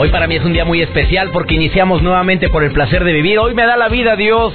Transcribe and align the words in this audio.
Hoy 0.00 0.10
para 0.10 0.28
mí 0.28 0.36
es 0.36 0.44
un 0.44 0.52
día 0.52 0.64
muy 0.64 0.80
especial 0.80 1.30
porque 1.32 1.56
iniciamos 1.56 2.02
nuevamente 2.02 2.48
por 2.50 2.62
el 2.62 2.70
placer 2.70 3.02
de 3.02 3.12
vivir. 3.12 3.40
Hoy 3.40 3.52
me 3.56 3.66
da 3.66 3.76
la 3.76 3.88
vida 3.88 4.14
Dios. 4.14 4.54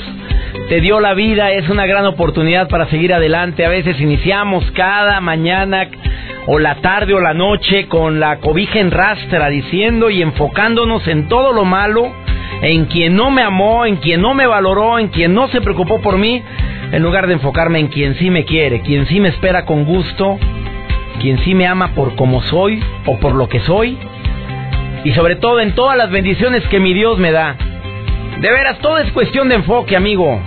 Te 0.70 0.80
dio 0.80 1.02
la 1.02 1.14
vida, 1.14 1.52
es 1.52 1.68
una 1.68 1.86
gran 1.86 2.06
oportunidad 2.06 2.70
para 2.70 2.86
seguir 2.86 3.14
adelante. 3.14 3.66
A 3.66 3.70
veces 3.70 4.00
iniciamos 4.00 4.64
cada 4.72 5.20
mañana 5.20 5.90
o 6.48 6.60
la 6.60 6.76
tarde 6.76 7.14
o 7.14 7.20
la 7.20 7.34
noche 7.34 7.90
con 7.90 8.22
la 8.22 8.40
cobija 8.40 8.80
en 8.80 8.90
rastra 8.90 9.50
diciendo 9.50 10.10
y 10.10 10.22
enfocándonos 10.22 11.06
en 11.10 11.28
todo 11.28 11.52
lo 11.52 11.66
malo, 11.66 12.10
en 12.62 12.86
quien 12.86 13.18
no 13.18 13.30
me 13.30 13.42
amó, 13.42 13.86
en 13.86 13.98
quien 13.98 14.22
no 14.22 14.34
me 14.34 14.48
valoró, 14.48 14.98
en 14.98 15.10
quien 15.10 15.34
no 15.34 15.50
se 15.50 15.60
preocupó 15.60 16.00
por 16.00 16.18
mí, 16.18 16.42
en 16.94 17.04
lugar 17.04 17.28
de 17.28 17.34
enfocarme 17.34 17.80
en 17.80 17.88
quien 17.88 18.16
sí 18.16 18.30
me 18.30 18.46
quiere, 18.46 18.80
quien 18.80 19.08
sí 19.08 19.20
me 19.20 19.28
espera 19.28 19.66
con 19.66 19.84
gusto, 19.84 20.40
quien 21.20 21.38
sí 21.40 21.54
me 21.54 21.68
ama 21.68 21.90
por 21.96 22.16
como 22.16 22.42
soy 22.44 22.82
o 23.06 23.20
por 23.20 23.36
lo 23.36 23.50
que 23.50 23.60
soy 23.60 23.98
y 25.04 25.12
sobre 25.12 25.36
todo 25.36 25.60
en 25.60 25.74
todas 25.76 25.98
las 25.98 26.10
bendiciones 26.10 26.64
que 26.68 26.80
mi 26.80 26.94
Dios 26.94 27.18
me 27.18 27.32
da. 27.32 27.56
De 28.40 28.52
veras, 28.52 28.80
todo 28.80 28.98
es 28.98 29.12
cuestión 29.12 29.50
de 29.50 29.56
enfoque, 29.56 29.96
amigo. 29.96 30.42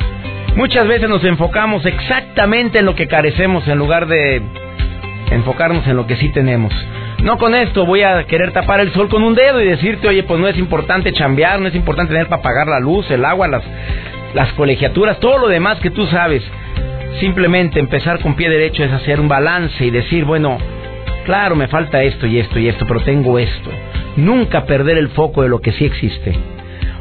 Muchas 0.56 0.88
veces 0.88 1.08
nos 1.08 1.22
enfocamos 1.24 1.84
exactamente 1.84 2.78
en 2.78 2.86
lo 2.86 2.94
que 2.94 3.06
carecemos 3.06 3.68
en 3.68 3.78
lugar 3.78 4.06
de 4.06 4.42
enfocarnos 5.30 5.86
en 5.86 5.96
lo 5.96 6.06
que 6.06 6.16
sí 6.16 6.30
tenemos. 6.30 6.72
No 7.22 7.38
con 7.38 7.54
esto 7.54 7.84
voy 7.84 8.02
a 8.02 8.24
querer 8.24 8.52
tapar 8.52 8.80
el 8.80 8.92
sol 8.92 9.08
con 9.08 9.22
un 9.22 9.34
dedo 9.34 9.60
y 9.60 9.66
decirte, 9.66 10.08
oye, 10.08 10.22
pues 10.22 10.40
no 10.40 10.48
es 10.48 10.56
importante 10.56 11.12
chambear, 11.12 11.60
no 11.60 11.68
es 11.68 11.74
importante 11.74 12.12
tener 12.12 12.28
para 12.28 12.42
pagar 12.42 12.68
la 12.68 12.80
luz, 12.80 13.10
el 13.10 13.24
agua, 13.24 13.48
las, 13.48 13.62
las 14.34 14.52
colegiaturas, 14.54 15.18
todo 15.20 15.38
lo 15.38 15.48
demás 15.48 15.78
que 15.80 15.90
tú 15.90 16.06
sabes. 16.06 16.42
Simplemente 17.20 17.80
empezar 17.80 18.20
con 18.20 18.34
pie 18.34 18.48
derecho 18.48 18.84
es 18.84 18.92
hacer 18.92 19.20
un 19.20 19.28
balance 19.28 19.84
y 19.84 19.90
decir, 19.90 20.24
bueno, 20.24 20.58
claro, 21.24 21.56
me 21.56 21.68
falta 21.68 22.02
esto 22.02 22.26
y 22.26 22.38
esto 22.38 22.58
y 22.58 22.68
esto, 22.68 22.86
pero 22.86 23.00
tengo 23.00 23.38
esto 23.38 23.70
nunca 24.16 24.66
perder 24.66 24.98
el 24.98 25.08
foco 25.10 25.42
de 25.42 25.48
lo 25.48 25.60
que 25.60 25.72
sí 25.72 25.84
existe. 25.84 26.36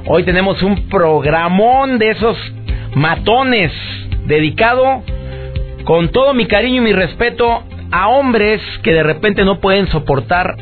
Hoy 0.08 0.24
tenemos 0.24 0.62
un 0.62 0.88
programón 0.88 1.98
de 1.98 2.12
esos 2.12 2.38
matones 2.94 3.72
dedicado 4.26 5.04
con 5.84 6.10
todo 6.10 6.34
mi 6.34 6.46
cariño 6.46 6.82
y 6.82 6.86
mi 6.86 6.94
respeto 6.94 7.64
a 7.92 8.10
hombres 8.10 8.62
que 8.84 8.94
de 8.94 9.04
repente 9.04 9.46
no 9.46 9.60
pueden 9.60 9.88
soportar 9.88 10.56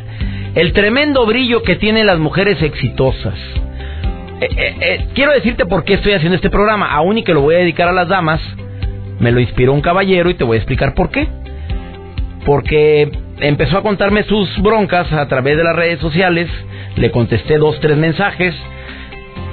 el 0.55 0.73
tremendo 0.73 1.25
brillo 1.25 1.63
que 1.63 1.75
tienen 1.75 2.05
las 2.05 2.19
mujeres 2.19 2.61
exitosas. 2.61 3.35
Eh, 4.39 4.49
eh, 4.55 4.75
eh, 4.81 5.07
quiero 5.15 5.31
decirte 5.31 5.65
por 5.65 5.83
qué 5.83 5.95
estoy 5.95 6.13
haciendo 6.13 6.35
este 6.35 6.49
programa, 6.49 6.91
aún 6.91 7.17
y 7.17 7.23
que 7.23 7.33
lo 7.33 7.41
voy 7.41 7.55
a 7.55 7.59
dedicar 7.59 7.87
a 7.87 7.93
las 7.93 8.07
damas. 8.07 8.41
Me 9.19 9.31
lo 9.31 9.39
inspiró 9.39 9.73
un 9.73 9.81
caballero 9.81 10.29
y 10.29 10.33
te 10.33 10.43
voy 10.43 10.55
a 10.55 10.59
explicar 10.59 10.93
por 10.93 11.09
qué. 11.09 11.27
Porque 12.45 13.09
empezó 13.43 13.77
a 13.77 13.83
contarme 13.83 14.23
sus 14.23 14.57
broncas 14.61 15.11
a 15.11 15.27
través 15.27 15.57
de 15.57 15.63
las 15.63 15.75
redes 15.75 15.99
sociales, 15.99 16.49
le 16.95 17.11
contesté 17.11 17.57
dos, 17.57 17.79
tres 17.81 17.97
mensajes, 17.97 18.55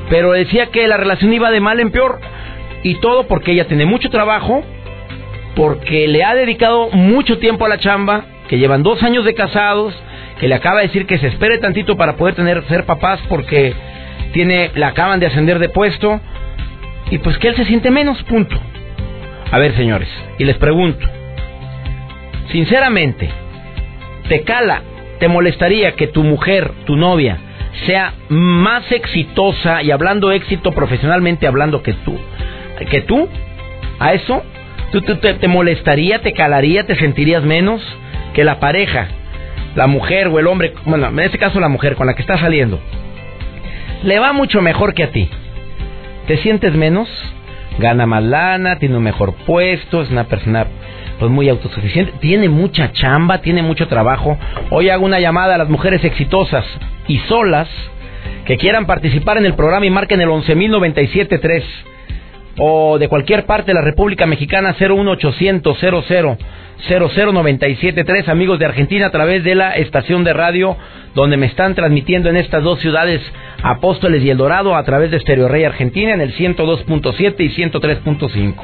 pero 0.09 0.33
decía 0.33 0.67
que 0.67 0.87
la 0.87 0.97
relación 0.97 1.33
iba 1.33 1.51
de 1.51 1.61
mal 1.61 1.81
en 1.81 1.91
peor 1.91 2.21
y 2.83 2.95
todo 2.97 3.27
porque 3.27 3.53
ella 3.53 3.67
tiene 3.67 3.87
mucho 3.87 4.09
trabajo, 4.09 4.65
porque 5.57 6.07
le 6.07 6.23
ha 6.23 6.35
dedicado 6.35 6.91
mucho 6.91 7.39
tiempo 7.39 7.67
a 7.67 7.69
la 7.69 7.79
chamba, 7.79 8.25
que 8.49 8.59
llevan 8.59 8.83
dos 8.83 9.03
años 9.03 9.25
de 9.25 9.35
casados, 9.35 9.93
que 10.39 10.47
le 10.47 10.55
acaba 10.55 10.81
de 10.81 10.87
decir 10.87 11.07
que 11.07 11.19
se 11.19 11.27
espere 11.27 11.59
tantito 11.59 11.97
para 11.97 12.17
poder 12.17 12.35
tener 12.35 12.63
ser 12.69 12.87
papás 12.87 13.21
porque 13.29 13.75
tiene, 14.33 14.71
le 14.75 14.85
acaban 14.85 15.19
de 15.19 15.27
ascender 15.27 15.59
de 15.59 15.69
puesto 15.69 16.21
y 17.11 17.19
pues 17.19 17.37
que 17.39 17.49
él 17.49 17.57
se 17.57 17.65
siente 17.65 17.91
menos, 17.91 18.23
punto. 18.23 18.57
A 19.51 19.59
ver, 19.59 19.75
señores, 19.75 20.09
y 20.39 20.45
les 20.45 20.57
pregunto, 20.59 21.05
sinceramente, 22.53 23.29
¿Te 24.31 24.43
cala, 24.43 24.83
te 25.19 25.27
molestaría 25.27 25.97
que 25.97 26.07
tu 26.07 26.23
mujer, 26.23 26.71
tu 26.87 26.95
novia, 26.95 27.37
sea 27.85 28.15
más 28.29 28.85
exitosa 28.93 29.83
y 29.83 29.91
hablando 29.91 30.31
éxito 30.31 30.71
profesionalmente 30.71 31.49
hablando 31.49 31.83
que 31.83 31.95
tú? 31.95 32.17
¿Que 32.89 33.01
tú? 33.01 33.29
¿A 33.99 34.13
eso? 34.15 34.45
¿Tú, 34.93 35.01
te, 35.03 35.49
molestaría, 35.49 36.21
te 36.21 36.33
calaría, 36.33 36.87
te 36.87 36.95
sentirías 36.95 37.43
menos 37.43 37.83
que 38.33 38.45
la 38.45 38.61
pareja, 38.61 39.09
la 39.75 39.89
mujer 39.89 40.29
o 40.29 40.39
el 40.39 40.47
hombre, 40.47 40.75
bueno, 40.85 41.09
en 41.09 41.19
este 41.19 41.39
caso 41.39 41.59
la 41.59 41.69
mujer 41.69 41.97
con 41.97 42.07
la 42.07 42.15
que 42.15 42.23
estás 42.23 42.39
saliendo, 42.39 42.79
le 44.05 44.21
va 44.21 44.33
mucho 44.33 44.63
mejor 44.63 44.95
que 44.95 45.03
a 45.03 45.11
ti? 45.11 45.29
¿Te 46.29 46.37
sientes 46.37 46.73
menos? 46.77 47.09
Gana 47.81 48.07
más 48.07 48.23
lana, 48.23 48.79
tiene 48.79 48.97
un 48.97 49.03
mejor 49.03 49.35
puesto, 49.47 50.03
es 50.03 50.11
una 50.11 50.25
persona 50.25 50.67
pues 51.19 51.31
muy 51.31 51.49
autosuficiente, 51.49 52.13
tiene 52.21 52.49
mucha 52.49 52.93
chamba, 52.93 53.41
tiene 53.41 53.63
mucho 53.63 53.89
trabajo. 53.89 54.39
Hoy 54.71 54.91
hago 54.91 55.05
una 55.05 55.19
llamada 55.19 55.55
a 55.55 55.59
las 55.59 55.69
mujeres 55.69 56.05
exitosas 56.05 56.65
y 57.09 57.19
solas 57.21 57.69
que 58.45 58.59
quieran 58.59 58.87
participar 58.87 59.39
en 59.39 59.47
el 59.47 59.55
programa 59.55 59.87
y 59.87 59.91
marquen 59.91 60.21
el 60.21 60.29
11.097.3 60.29 61.63
o 62.59 62.99
de 62.99 63.09
cualquier 63.09 63.47
parte 63.47 63.71
de 63.71 63.75
la 63.75 63.83
República 63.83 64.27
Mexicana 64.27 64.75
01800 64.79 65.79
00 65.79 66.39
00973 66.89 68.29
amigos 68.29 68.59
de 68.59 68.65
Argentina 68.65 69.07
a 69.07 69.11
través 69.11 69.45
de 69.45 69.55
la 69.55 69.73
estación 69.77 70.25
de 70.25 70.33
radio 70.33 70.77
donde 71.15 71.37
me 71.37 71.47
están 71.47 71.75
transmitiendo 71.75 72.31
en 72.31 72.37
estas 72.37 72.63
dos 72.63 72.81
ciudades 72.81 73.21
Apóstoles 73.63 74.23
y 74.23 74.31
El 74.31 74.39
Dorado 74.39 74.75
a 74.75 74.85
través 74.85 75.11
de 75.11 75.21
Stereo 75.21 75.49
Rey 75.49 75.65
Argentina 75.65 76.15
en 76.15 76.21
el 76.21 76.35
102.7 76.35 77.35
y 77.39 77.49
103.5. 77.51 78.55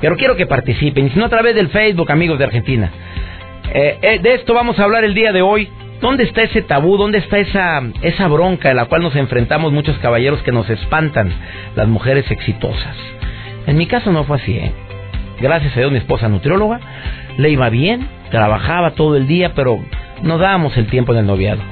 Pero 0.00 0.16
quiero 0.16 0.36
que 0.36 0.46
participen, 0.46 1.06
y 1.06 1.10
si 1.10 1.18
no 1.18 1.26
a 1.26 1.28
través 1.28 1.54
del 1.54 1.68
Facebook, 1.68 2.10
amigos 2.10 2.38
de 2.38 2.44
Argentina. 2.44 2.90
Eh, 3.74 3.98
eh, 4.00 4.18
de 4.20 4.34
esto 4.34 4.54
vamos 4.54 4.78
a 4.78 4.84
hablar 4.84 5.04
el 5.04 5.12
día 5.12 5.32
de 5.32 5.42
hoy. 5.42 5.68
¿Dónde 6.00 6.24
está 6.24 6.42
ese 6.42 6.62
tabú? 6.62 6.96
¿Dónde 6.96 7.18
está 7.18 7.38
esa, 7.38 7.82
esa 8.02 8.28
bronca 8.28 8.70
en 8.70 8.76
la 8.76 8.84
cual 8.84 9.02
nos 9.02 9.16
enfrentamos 9.16 9.72
muchos 9.72 9.98
caballeros 9.98 10.42
que 10.42 10.52
nos 10.52 10.70
espantan 10.70 11.32
las 11.74 11.88
mujeres 11.88 12.30
exitosas? 12.30 12.96
En 13.66 13.76
mi 13.76 13.86
caso 13.86 14.12
no 14.12 14.24
fue 14.24 14.36
así, 14.36 14.52
¿eh? 14.52 14.72
Gracias 15.40 15.76
a 15.76 15.80
Dios, 15.80 15.92
mi 15.92 15.98
esposa 15.98 16.28
nutrióloga, 16.28 16.80
le 17.36 17.50
iba 17.50 17.68
bien, 17.68 18.08
trabajaba 18.30 18.92
todo 18.92 19.16
el 19.16 19.26
día, 19.26 19.52
pero 19.54 19.78
no 20.22 20.38
dábamos 20.38 20.76
el 20.76 20.86
tiempo 20.86 21.12
en 21.12 21.18
el 21.18 21.26
noviado. 21.26 21.62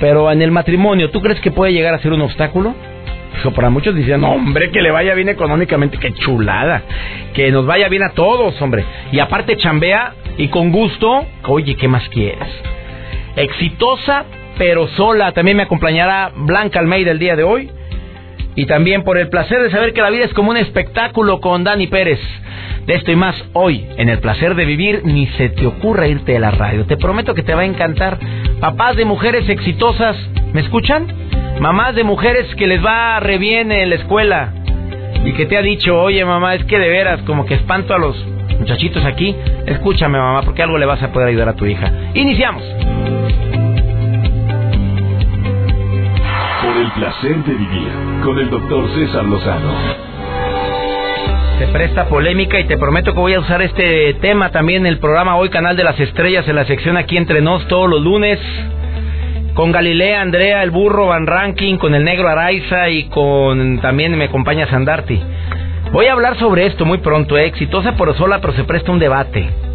Pero 0.00 0.30
en 0.30 0.42
el 0.42 0.50
matrimonio, 0.50 1.10
¿tú 1.10 1.20
crees 1.20 1.40
que 1.40 1.50
puede 1.50 1.72
llegar 1.72 1.94
a 1.94 1.98
ser 1.98 2.12
un 2.12 2.22
obstáculo? 2.22 2.74
para 3.54 3.70
muchos 3.70 3.94
dicen, 3.94 4.24
hombre, 4.24 4.70
que 4.70 4.82
le 4.82 4.90
vaya 4.90 5.14
bien 5.14 5.28
económicamente, 5.28 5.98
qué 5.98 6.12
chulada. 6.12 6.82
Que 7.34 7.52
nos 7.52 7.66
vaya 7.66 7.88
bien 7.88 8.02
a 8.02 8.10
todos, 8.10 8.60
hombre. 8.60 8.84
Y 9.12 9.20
aparte 9.20 9.56
chambea 9.56 10.14
y 10.36 10.48
con 10.48 10.72
gusto, 10.72 11.24
oye, 11.44 11.76
¿qué 11.76 11.86
más 11.86 12.08
quieres? 12.08 12.48
Exitosa, 13.38 14.24
pero 14.58 14.88
sola. 14.88 15.32
También 15.32 15.56
me 15.56 15.62
acompañará 15.62 16.32
Blanca 16.34 16.80
Almeida 16.80 17.12
el 17.12 17.20
día 17.20 17.36
de 17.36 17.44
hoy. 17.44 17.70
Y 18.56 18.66
también 18.66 19.04
por 19.04 19.16
el 19.16 19.28
placer 19.28 19.62
de 19.62 19.70
saber 19.70 19.92
que 19.92 20.02
la 20.02 20.10
vida 20.10 20.24
es 20.24 20.34
como 20.34 20.50
un 20.50 20.56
espectáculo 20.56 21.40
con 21.40 21.62
Dani 21.62 21.86
Pérez. 21.86 22.18
De 22.86 22.94
esto 22.94 23.12
y 23.12 23.16
más 23.16 23.36
hoy, 23.52 23.86
en 23.96 24.08
el 24.08 24.18
placer 24.18 24.56
de 24.56 24.64
vivir, 24.64 25.02
ni 25.04 25.28
se 25.36 25.50
te 25.50 25.66
ocurra 25.66 26.08
irte 26.08 26.32
de 26.32 26.40
la 26.40 26.50
radio. 26.50 26.84
Te 26.86 26.96
prometo 26.96 27.34
que 27.34 27.44
te 27.44 27.54
va 27.54 27.60
a 27.60 27.66
encantar. 27.66 28.18
Papás 28.60 28.96
de 28.96 29.04
mujeres 29.04 29.48
exitosas, 29.48 30.16
¿me 30.52 30.62
escuchan? 30.62 31.06
Mamás 31.60 31.94
de 31.94 32.02
mujeres 32.02 32.52
que 32.56 32.66
les 32.66 32.84
va 32.84 33.20
re 33.20 33.38
bien 33.38 33.70
en 33.70 33.90
la 33.90 33.96
escuela 33.96 34.52
y 35.24 35.32
que 35.34 35.46
te 35.46 35.56
ha 35.56 35.62
dicho, 35.62 36.00
oye 36.00 36.24
mamá, 36.24 36.54
es 36.54 36.64
que 36.64 36.78
de 36.78 36.88
veras 36.88 37.20
como 37.22 37.46
que 37.46 37.54
espanto 37.54 37.94
a 37.94 37.98
los 37.98 38.16
muchachitos 38.58 39.04
aquí. 39.04 39.36
Escúchame 39.66 40.18
mamá, 40.18 40.42
porque 40.42 40.62
algo 40.62 40.78
le 40.78 40.86
vas 40.86 41.02
a 41.02 41.12
poder 41.12 41.28
ayudar 41.28 41.50
a 41.50 41.54
tu 41.54 41.66
hija. 41.66 41.92
Iniciamos. 42.14 42.64
El 46.78 46.92
placer 46.92 47.36
de 47.44 47.54
vivir 47.54 47.88
con 48.22 48.38
el 48.38 48.50
doctor 48.50 48.88
César 48.94 49.24
Lozano. 49.24 49.72
Se 51.58 51.66
presta 51.68 52.08
polémica 52.08 52.60
y 52.60 52.64
te 52.64 52.78
prometo 52.78 53.12
que 53.12 53.18
voy 53.18 53.34
a 53.34 53.40
usar 53.40 53.62
este 53.62 54.14
tema 54.14 54.50
también 54.50 54.86
en 54.86 54.92
el 54.92 54.98
programa 54.98 55.36
Hoy 55.36 55.48
Canal 55.48 55.76
de 55.76 55.82
las 55.82 55.98
Estrellas 55.98 56.46
en 56.46 56.54
la 56.54 56.66
sección 56.66 56.96
aquí 56.96 57.16
entre 57.16 57.40
nos 57.40 57.66
todos 57.66 57.90
los 57.90 58.00
lunes 58.00 58.38
con 59.54 59.72
Galilea, 59.72 60.20
Andrea, 60.20 60.62
el 60.62 60.70
burro 60.70 61.06
Van 61.06 61.26
Ranking, 61.26 61.78
con 61.78 61.96
el 61.96 62.04
negro 62.04 62.28
Araiza 62.28 62.88
y 62.90 63.08
con 63.08 63.80
también 63.80 64.16
me 64.16 64.26
acompaña 64.26 64.68
Sandarti. 64.68 65.20
Voy 65.90 66.06
a 66.06 66.12
hablar 66.12 66.38
sobre 66.38 66.66
esto 66.66 66.84
muy 66.84 66.98
pronto, 66.98 67.36
¿eh? 67.36 67.46
exitosa 67.46 67.96
por 67.96 68.14
sola, 68.16 68.40
pero 68.40 68.52
se 68.52 68.62
presta 68.62 68.92
un 68.92 69.00
debate. 69.00 69.67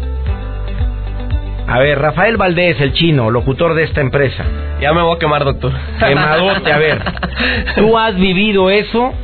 A 1.66 1.78
ver, 1.78 1.98
Rafael 1.98 2.36
Valdés, 2.36 2.78
el 2.80 2.92
chino, 2.92 3.30
locutor 3.30 3.74
de 3.74 3.84
esta 3.84 4.00
empresa. 4.00 4.44
Ya 4.80 4.92
me 4.92 5.00
voy 5.02 5.16
a 5.16 5.18
quemar, 5.18 5.44
doctor. 5.44 5.72
Quemadote, 5.98 6.70
a 6.70 6.78
ver. 6.78 7.02
¿Tú 7.76 7.96
has 7.96 8.14
vivido 8.16 8.70
eso 8.70 9.14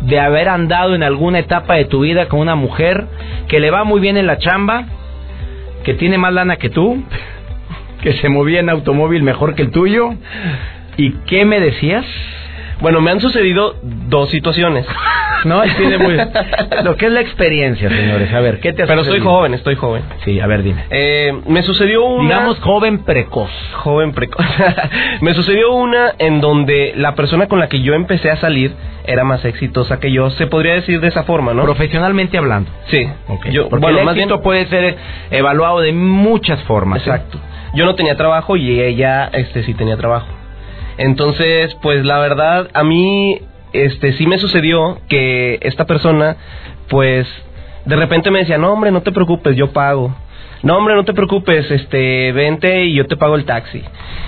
de 0.00 0.18
haber 0.18 0.48
andado 0.48 0.94
en 0.94 1.02
alguna 1.02 1.40
etapa 1.40 1.74
de 1.74 1.84
tu 1.84 2.00
vida 2.00 2.26
con 2.26 2.40
una 2.40 2.54
mujer 2.54 3.06
que 3.48 3.60
le 3.60 3.70
va 3.70 3.84
muy 3.84 4.00
bien 4.00 4.16
en 4.16 4.26
la 4.26 4.38
chamba, 4.38 4.84
que 5.84 5.94
tiene 5.94 6.16
más 6.16 6.32
lana 6.32 6.56
que 6.56 6.70
tú, 6.70 7.02
que 8.02 8.14
se 8.14 8.28
movía 8.28 8.60
en 8.60 8.70
automóvil 8.70 9.22
mejor 9.22 9.54
que 9.54 9.62
el 9.62 9.70
tuyo? 9.70 10.14
¿Y 10.96 11.12
qué 11.26 11.44
me 11.44 11.60
decías? 11.60 12.06
Bueno, 12.80 13.00
me 13.00 13.10
han 13.10 13.20
sucedido 13.20 13.74
dos 13.82 14.30
situaciones. 14.30 14.86
No, 15.44 15.62
tiene 15.76 15.98
muy... 15.98 16.16
Lo 16.84 16.96
que 16.96 17.06
es 17.06 17.12
la 17.12 17.20
experiencia, 17.20 17.88
señores. 17.88 18.32
A 18.32 18.40
ver, 18.40 18.60
¿qué 18.60 18.72
te 18.72 18.82
ha 18.82 18.86
Pero 18.86 19.04
soy 19.04 19.14
sucedido? 19.14 19.30
joven, 19.30 19.54
estoy 19.54 19.74
joven. 19.76 20.02
Sí, 20.24 20.40
a 20.40 20.46
ver, 20.46 20.62
dime. 20.62 20.84
Eh, 20.90 21.32
me 21.46 21.62
sucedió 21.62 22.04
una... 22.04 22.28
Digamos 22.28 22.60
joven 22.60 23.04
precoz. 23.04 23.50
Joven 23.74 24.12
precoz. 24.12 24.44
me 25.20 25.34
sucedió 25.34 25.72
una 25.72 26.14
en 26.18 26.40
donde 26.40 26.92
la 26.96 27.14
persona 27.14 27.46
con 27.46 27.58
la 27.58 27.68
que 27.68 27.80
yo 27.80 27.94
empecé 27.94 28.30
a 28.30 28.36
salir 28.36 28.72
era 29.04 29.24
más 29.24 29.44
exitosa 29.44 30.00
que 30.00 30.12
yo. 30.12 30.30
Se 30.30 30.46
podría 30.46 30.74
decir 30.74 31.00
de 31.00 31.08
esa 31.08 31.24
forma, 31.24 31.54
¿no? 31.54 31.62
Profesionalmente 31.62 32.36
hablando. 32.38 32.70
Sí. 32.86 33.08
Yo, 33.50 33.68
Porque 33.68 33.86
el 33.86 33.98
éxito 33.98 34.42
puede 34.42 34.66
ser 34.66 34.96
evaluado 35.30 35.80
de 35.80 35.92
muchas 35.92 36.62
formas. 36.64 36.98
¿eh? 36.98 37.10
Exacto. 37.10 37.38
Yo 37.74 37.84
no 37.84 37.94
tenía 37.94 38.16
trabajo 38.16 38.56
y 38.56 38.80
ella 38.80 39.30
este 39.32 39.62
sí 39.62 39.74
tenía 39.74 39.96
trabajo. 39.96 40.26
Entonces, 40.98 41.74
pues 41.80 42.04
la 42.04 42.18
verdad, 42.18 42.68
a 42.74 42.84
mí 42.84 43.40
este 43.72 44.12
sí 44.14 44.26
me 44.26 44.38
sucedió 44.38 45.00
que 45.08 45.58
esta 45.62 45.86
persona, 45.86 46.36
pues, 46.88 47.26
de 47.84 47.96
repente 47.96 48.30
me 48.30 48.40
decía, 48.40 48.58
no 48.58 48.72
hombre, 48.72 48.90
no 48.90 49.02
te 49.02 49.12
preocupes, 49.12 49.56
yo 49.56 49.72
pago. 49.72 50.14
No 50.62 50.76
hombre, 50.76 50.96
no 50.96 51.04
te 51.04 51.14
preocupes, 51.14 51.70
este, 51.70 52.32
vente 52.32 52.84
y 52.84 52.94
yo 52.94 53.06
te 53.06 53.16
pago 53.16 53.36
el 53.36 53.44
taxi. 53.44 53.82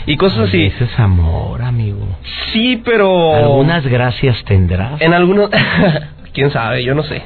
Y 0.07 0.17
cosas 0.17 0.49
así. 0.49 0.67
Ese 0.67 0.85
es 0.85 0.99
amor, 1.01 1.61
amigo. 1.61 2.07
Sí, 2.53 2.81
pero... 2.85 3.35
Algunas 3.35 3.85
gracias 3.87 4.43
tendrás. 4.45 5.01
En 5.01 5.13
algunos... 5.13 5.51
¿Quién 6.33 6.53
sabe? 6.53 6.85
Yo 6.85 6.95
no 6.95 7.03
sé. 7.03 7.23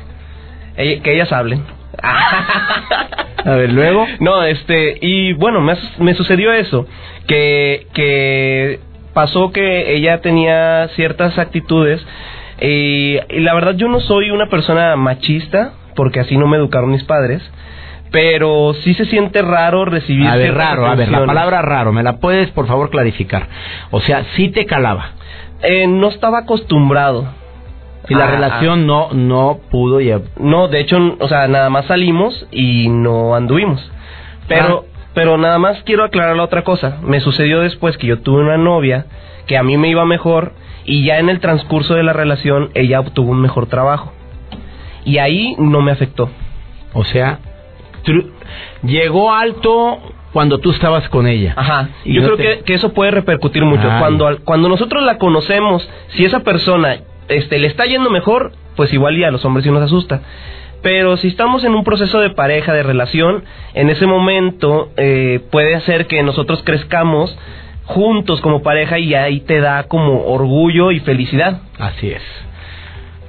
Que 0.76 1.14
ellas 1.14 1.31
hablen. 1.32 1.62
A 3.44 3.50
ver, 3.55 3.73
luego. 3.73 4.06
No, 4.20 4.43
este, 4.43 4.97
y 5.00 5.35
bueno, 5.35 5.61
me, 5.61 5.75
me 5.99 6.14
sucedió 6.14 6.52
eso, 6.52 6.87
que, 7.26 7.87
que 7.93 8.81
pasó 9.14 9.52
que 9.52 9.94
ella 9.96 10.20
tenía 10.20 10.88
ciertas 10.88 11.38
actitudes 11.38 12.05
y, 12.61 13.16
y 13.31 13.40
la 13.40 13.55
verdad 13.55 13.75
yo 13.75 13.88
no 13.88 14.00
soy 14.00 14.31
una 14.31 14.49
persona 14.49 14.96
machista, 14.96 15.72
porque 15.96 16.20
así 16.20 16.37
no 16.37 16.46
me 16.46 16.56
educaron 16.56 16.90
mis 16.90 17.05
padres, 17.05 17.43
pero 18.11 18.75
sí 18.82 18.94
se 18.94 19.06
siente 19.06 19.43
raro 19.43 19.84
recibir... 19.84 20.26
A 20.28 20.37
ver, 20.37 20.46
ciertas 20.52 20.69
raro, 20.70 20.87
a 20.87 20.94
ver, 20.94 21.08
la 21.08 21.25
palabra 21.25 21.62
raro, 21.62 21.93
¿me 21.93 22.02
la 22.02 22.19
puedes 22.19 22.50
por 22.50 22.66
favor 22.66 22.90
clarificar? 22.90 23.49
O 23.90 24.00
sea, 24.00 24.25
sí 24.37 24.50
te 24.50 24.66
calaba. 24.66 25.12
Eh, 25.62 25.87
no 25.87 26.08
estaba 26.08 26.40
acostumbrado. 26.40 27.26
Y 28.08 28.14
la 28.14 28.26
Ah, 28.26 28.31
relación 28.31 28.87
no 28.87 29.08
no 29.14 29.61
pudo 29.70 29.99
ya. 30.00 30.20
No, 30.38 30.69
de 30.69 30.81
hecho, 30.81 31.16
o 31.19 31.26
sea, 31.26 31.49
nada 31.49 31.70
más 31.70 31.87
salimos 31.87 32.46
y 32.50 32.88
no 32.88 33.34
anduvimos. 33.34 33.90
Pero, 34.46 34.84
pero 35.14 35.38
nada 35.38 35.58
más 35.58 35.82
quiero 35.84 36.05
aclarar 36.05 36.37
la 36.37 36.43
otra 36.43 36.62
cosa. 36.62 36.99
Me 37.02 37.20
sucedió 37.20 37.61
después 37.61 37.96
que 37.96 38.06
yo 38.08 38.19
tuve 38.20 38.43
una 38.43 38.56
novia 38.56 39.06
que 39.46 39.56
a 39.56 39.62
mí 39.62 39.76
me 39.76 39.88
iba 39.88 40.05
mejor 40.05 40.52
y 40.84 41.05
ya 41.05 41.19
en 41.19 41.28
el 41.28 41.40
transcurso 41.40 41.94
de 41.94 42.02
la 42.02 42.12
relación 42.12 42.70
ella 42.75 43.00
obtuvo 43.00 43.31
un 43.31 43.40
mejor 43.40 43.66
trabajo. 43.66 44.12
Y 45.05 45.19
ahí 45.19 45.55
no 45.58 45.81
me 45.82 45.93
afectó. 45.93 46.31
O 46.94 47.05
sea, 47.05 47.38
llegó 48.82 49.32
alto 49.32 49.99
cuando 50.32 50.58
tú 50.58 50.70
estabas 50.72 51.08
con 51.08 51.26
ella. 51.26 51.55
Ajá. 51.56 51.90
Y 52.05 52.14
Yo 52.14 52.22
no 52.22 52.26
creo 52.28 52.37
te- 52.37 52.58
que, 52.58 52.64
que 52.64 52.75
eso 52.75 52.93
puede 52.93 53.11
repercutir 53.11 53.64
mucho. 53.64 53.88
Ay. 53.88 54.00
Cuando, 54.00 54.38
cuando 54.44 54.69
nosotros 54.69 55.02
la 55.05 55.19
conocemos, 55.19 55.88
si 56.08 56.25
esa 56.25 56.40
persona 56.40 56.99
este, 57.28 57.58
le 57.58 57.69
está 57.69 57.84
yendo 57.87 58.11
mejor, 58.11 58.52
pues 58.76 58.93
igual 58.93 59.16
y 59.16 59.25
a 59.25 59.31
los 59.31 59.44
hombres 59.44 59.64
sí 59.64 59.70
nos 59.70 59.82
asusta. 59.82 60.22
Pero 60.85 61.17
si 61.17 61.29
estamos 61.29 61.65
en 61.65 61.75
un 61.75 61.83
proceso 61.83 62.21
de 62.21 62.29
pareja, 62.29 62.75
de 62.75 62.83
relación, 62.83 63.43
en 63.73 63.89
ese 63.89 64.07
momento 64.07 64.91
eh, 64.99 65.41
puede 65.51 65.75
hacer 65.75 66.07
que 66.07 66.23
nosotros 66.23 66.63
crezcamos 66.63 67.35
juntos 67.85 68.43
como 68.43 68.63
pareja 68.63 68.99
y 68.99 69.15
ahí 69.15 69.41
te 69.41 69.61
da 69.61 69.85
como 69.85 70.27
orgullo 70.27 70.91
y 70.91 71.01
felicidad. 71.01 71.63
Así 71.79 72.11
es. 72.11 72.23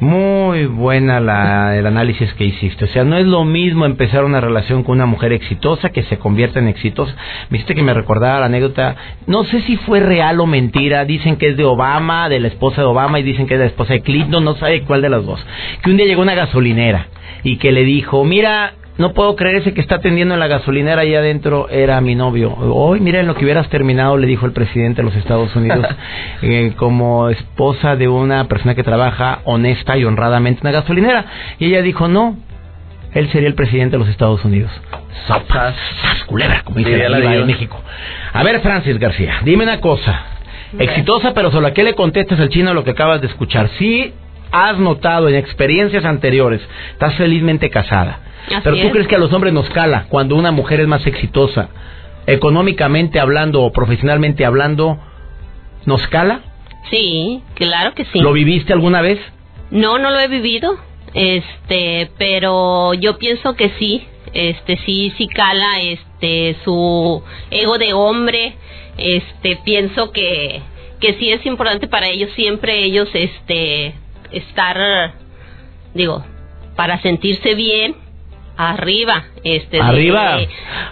Muy 0.02 0.66
buena 0.66 1.22
la, 1.22 1.78
el 1.78 1.88
análisis 1.88 2.34
que 2.34 2.44
hiciste. 2.44 2.84
O 2.84 2.88
sea, 2.90 3.06
no 3.06 3.18
es 3.18 3.26
lo 3.26 3.46
mismo 3.46 3.86
empezar 3.86 4.26
una 4.26 4.42
relación 4.42 4.84
con 4.84 4.96
una 4.96 5.06
mujer 5.06 5.32
exitosa 5.32 5.90
que 5.90 6.04
se 6.04 6.18
convierta 6.18 6.60
en 6.60 6.68
exitosa. 6.68 7.16
Me 7.50 7.58
hiciste 7.58 7.76
que 7.76 7.82
me 7.82 7.94
recordara 7.94 8.42
la 8.42 8.48
anécdota. 8.48 8.96
No 9.26 9.46
sé 9.46 9.62
si 9.62 9.78
fue 9.78 10.02
real 10.02 10.40
o 10.42 10.48
mentira. 10.48 11.06
Dicen 11.06 11.38
que 11.38 11.50
es 11.50 11.58
de 11.58 11.64
Obama, 11.64 12.28
de 12.28 12.42
la 12.42 12.50
esposa 12.50 12.82
de 12.82 12.88
Obama, 12.88 13.20
y 13.20 13.24
dicen 13.24 13.48
que 13.48 13.54
es 13.54 13.60
de 13.60 13.66
la 13.66 13.70
esposa 13.70 13.94
de 13.94 14.02
Clinton. 14.02 14.44
No 14.44 14.56
sabe 14.56 14.82
cuál 14.82 15.02
de 15.02 15.10
las 15.10 15.26
dos. 15.26 15.44
Que 15.82 15.92
un 15.92 15.98
día 15.98 16.06
llegó 16.06 16.22
una 16.22 16.36
gasolinera 16.36 17.08
y 17.44 17.56
que 17.58 17.72
le 17.72 17.86
dijo: 17.86 18.26
Mira, 18.26 18.74
no 18.98 19.14
puedo 19.14 19.36
creer 19.36 19.58
ese 19.58 19.74
que 19.74 19.82
está 19.82 19.96
atendiendo 19.96 20.34
en 20.34 20.40
la 20.40 20.48
gasolinera 20.48 21.02
allá 21.02 21.20
adentro 21.20 21.68
era 21.70 22.00
mi 22.00 22.16
novio. 22.16 22.54
Hoy, 22.54 23.02
mira, 23.02 23.20
en 23.20 23.28
lo 23.28 23.36
que 23.36 23.44
hubieras 23.44 23.68
terminado, 23.70 24.18
le 24.18 24.26
dijo 24.26 24.46
el 24.46 24.54
presidente 24.54 25.02
de 25.02 25.04
los 25.04 25.16
Estados 25.16 25.54
Unidos, 25.56 25.86
eh, 26.42 26.74
como 26.78 27.30
esposa 27.30 27.96
de 27.98 28.08
una 28.08 28.48
persona 28.48 28.74
que 28.74 28.84
trabaja 28.84 29.40
honesta 29.44 29.98
y 29.98 30.06
honradamente 30.06 30.62
en 30.62 30.68
una 30.68 30.80
gasolinera. 30.80 31.26
Y 31.60 31.66
ella 31.66 31.82
dijo, 31.82 32.08
no, 32.08 32.38
él 33.14 33.30
sería 33.32 33.50
el 33.50 33.56
presidente 33.56 33.98
de 33.98 34.00
los 34.00 34.10
Estados 34.10 34.44
Unidos. 34.46 34.72
Sopas, 35.28 35.76
sas, 36.02 36.24
culebra, 36.26 36.62
como 36.64 36.78
dice 36.78 37.10
la 37.10 37.20
diva. 37.20 37.36
en 37.36 37.48
México. 37.48 37.82
A 38.32 38.44
ver, 38.44 38.62
Francis 38.62 38.98
García, 38.98 39.40
dime 39.44 39.64
una 39.64 39.82
cosa. 39.82 40.24
Exitosa, 40.80 41.34
pero 41.34 41.52
solo 41.52 41.68
a 41.68 41.72
qué 41.72 41.84
le 41.84 41.96
contestas 41.96 42.40
al 42.40 42.50
chino 42.50 42.74
lo 42.74 42.84
que 42.84 42.92
acabas 42.92 43.22
de 43.22 43.28
escuchar. 43.28 43.70
Si 43.78 44.14
has 44.56 44.78
notado 44.80 45.28
en 45.28 45.36
experiencias 45.36 46.06
anteriores, 46.06 46.62
estás 46.94 47.16
felizmente 47.16 47.70
casada, 47.70 48.20
Así 48.48 48.62
pero 48.64 48.78
tú 48.78 48.88
es. 48.88 48.92
crees 48.92 49.08
que 49.08 49.16
a 49.16 49.20
los 49.20 49.34
hombres 49.34 49.54
nos 49.54 49.70
cala 49.70 50.06
cuando 50.10 50.36
una 50.36 50.52
mujer 50.52 50.80
es 50.80 50.88
más 50.88 51.06
exitosa, 51.06 51.70
económicamente 52.26 53.20
hablando 53.20 53.62
o 53.64 53.72
profesionalmente 53.72 54.46
hablando, 54.46 54.98
¿nos 55.86 56.08
cala? 56.08 56.42
Sí, 56.90 57.42
claro 57.56 57.94
que 57.94 58.06
sí. 58.06 58.20
¿Lo 58.20 58.32
viviste 58.32 58.72
alguna 58.74 59.02
vez? 59.02 59.20
No, 59.72 59.98
no 60.00 60.10
lo 60.12 60.20
he 60.20 60.28
vivido, 60.28 60.78
este, 61.14 62.10
pero 62.18 62.94
yo 62.94 63.18
pienso 63.18 63.56
que 63.56 63.72
sí, 63.80 64.06
este, 64.34 64.78
sí, 64.86 65.12
sí 65.18 65.28
cala, 65.28 65.82
este, 65.82 66.56
su 66.64 67.22
ego 67.52 67.78
de 67.78 67.94
hombre, 67.94 68.56
este, 68.98 69.58
pienso 69.66 70.12
que, 70.12 70.62
que 71.00 71.14
sí 71.16 71.32
es 71.32 71.46
importante 71.46 71.88
para 71.88 72.08
ellos 72.08 72.30
siempre 72.36 72.84
ellos, 72.84 73.10
este, 73.14 73.96
estar, 74.38 75.14
digo, 75.94 76.24
para 76.76 77.00
sentirse 77.02 77.56
bien, 77.56 77.96
arriba, 78.58 79.24
este, 79.44 79.78
de- 79.78 79.84
Arriba, 79.84 80.38